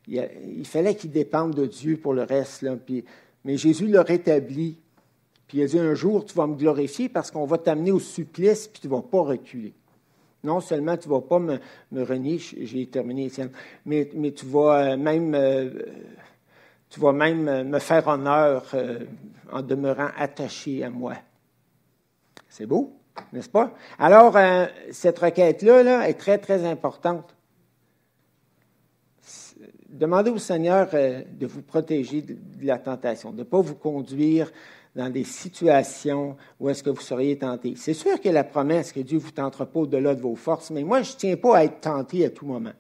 il, 0.08 0.66
fallait 0.66 0.96
qu'il 0.96 1.12
dépende 1.12 1.54
de 1.54 1.66
Dieu 1.66 1.98
pour 1.98 2.14
le 2.14 2.24
reste. 2.24 2.62
Là. 2.62 2.78
Puis, 2.78 3.04
mais 3.44 3.58
Jésus 3.58 3.88
l'a 3.88 4.04
rétabli 4.04 4.78
puis 5.52 5.58
il 5.58 5.64
a 5.64 5.68
dit 5.68 5.80
un 5.80 5.96
jour, 5.96 6.24
tu 6.24 6.34
vas 6.34 6.48
me 6.48 6.56
glorifier 6.56 7.10
parce 7.10 7.30
qu'on 7.30 7.46
va 7.46 7.58
t'amener 7.58 7.92
au 7.92 8.00
supplice, 8.00 8.70
puis 8.70 8.80
tu 8.80 8.88
ne 8.88 8.94
vas 8.94 9.02
pas 9.02 9.20
reculer. 9.20 9.74
Non 10.46 10.62
seulement 10.62 10.96
tu 10.96 11.10
ne 11.10 11.14
vas 11.14 11.20
pas 11.20 11.40
me, 11.40 11.60
renier, 11.92 12.38
j'ai 12.40 12.88
terminé, 12.88 13.30
mais, 13.86 14.10
mais 14.16 14.32
tu 14.32 14.46
vas 14.46 14.94
euh, 14.94 14.96
même, 14.96 15.36
euh, 15.36 15.70
tu 16.90 17.02
vas 17.02 17.12
même 17.12 17.50
euh, 17.50 17.66
me 17.66 17.80
faire 17.80 18.08
honneur 18.08 18.74
en 19.52 19.62
demeurant 19.62 20.08
attaché 20.18 20.86
à 20.86 20.90
moi. 20.90 21.16
C'est 22.48 22.66
beau, 22.66 22.94
n'est-ce 23.34 23.50
pas? 23.50 23.74
Alors, 24.00 24.38
cette 24.92 25.20
requête-là 25.20 25.84
là, 25.84 26.08
est 26.08 26.14
très, 26.14 26.38
très 26.38 26.66
importante. 26.66 27.36
Demandez 29.90 30.32
au 30.32 30.38
Seigneur 30.38 30.88
de 30.92 31.46
vous 31.46 31.62
protéger 31.62 32.22
de 32.22 32.38
la 32.66 32.78
tentation, 32.78 33.34
de 33.34 33.40
ne 33.40 33.44
pas 33.44 33.60
vous 33.60 33.76
conduire 33.76 34.50
dans 34.96 35.10
des 35.10 35.24
situations 35.24 36.36
où 36.60 36.70
est-ce 36.70 36.84
que 36.84 36.90
vous 36.90 37.02
seriez 37.02 37.38
tenté. 37.38 37.76
C'est 37.78 37.94
sûr 37.94 38.20
que 38.20 38.30
la 38.30 38.44
promesse 38.44 38.92
que 38.92 39.00
Dieu 39.00 39.20
vous 39.20 39.32
tentera 39.32 39.66
pas 39.66 39.80
au-delà 39.80 40.16
de 40.16 40.22
vos 40.22 40.36
forces, 40.36 40.70
mais 40.70 40.84
moi, 40.84 41.02
je 41.02 41.14
ne 41.14 41.18
tiens 41.18 41.38
pas 41.38 41.58
à 41.58 41.64
être 41.64 41.80
tenté 41.80 42.26
à 42.26 42.30
tout 42.30 42.46
moment. 42.46 42.74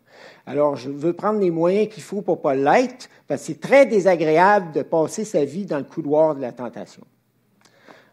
Alors, 0.45 0.75
je 0.75 0.89
veux 0.89 1.13
prendre 1.13 1.39
les 1.39 1.51
moyens 1.51 1.87
qu'il 1.87 2.03
faut 2.03 2.21
pour 2.21 2.41
pas 2.41 2.55
l'être, 2.55 3.09
parce 3.27 3.41
que 3.41 3.47
c'est 3.47 3.61
très 3.61 3.85
désagréable 3.85 4.73
de 4.73 4.81
passer 4.81 5.23
sa 5.23 5.45
vie 5.45 5.65
dans 5.65 5.77
le 5.77 5.85
couloir 5.85 6.35
de 6.35 6.41
la 6.41 6.51
tentation. 6.51 7.03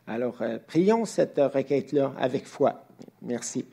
Alors, 0.06 0.40
euh, 0.40 0.58
prions 0.64 1.04
cette 1.04 1.38
requête-là 1.38 2.14
avec 2.18 2.46
foi. 2.46 2.84
Merci. 3.22 3.66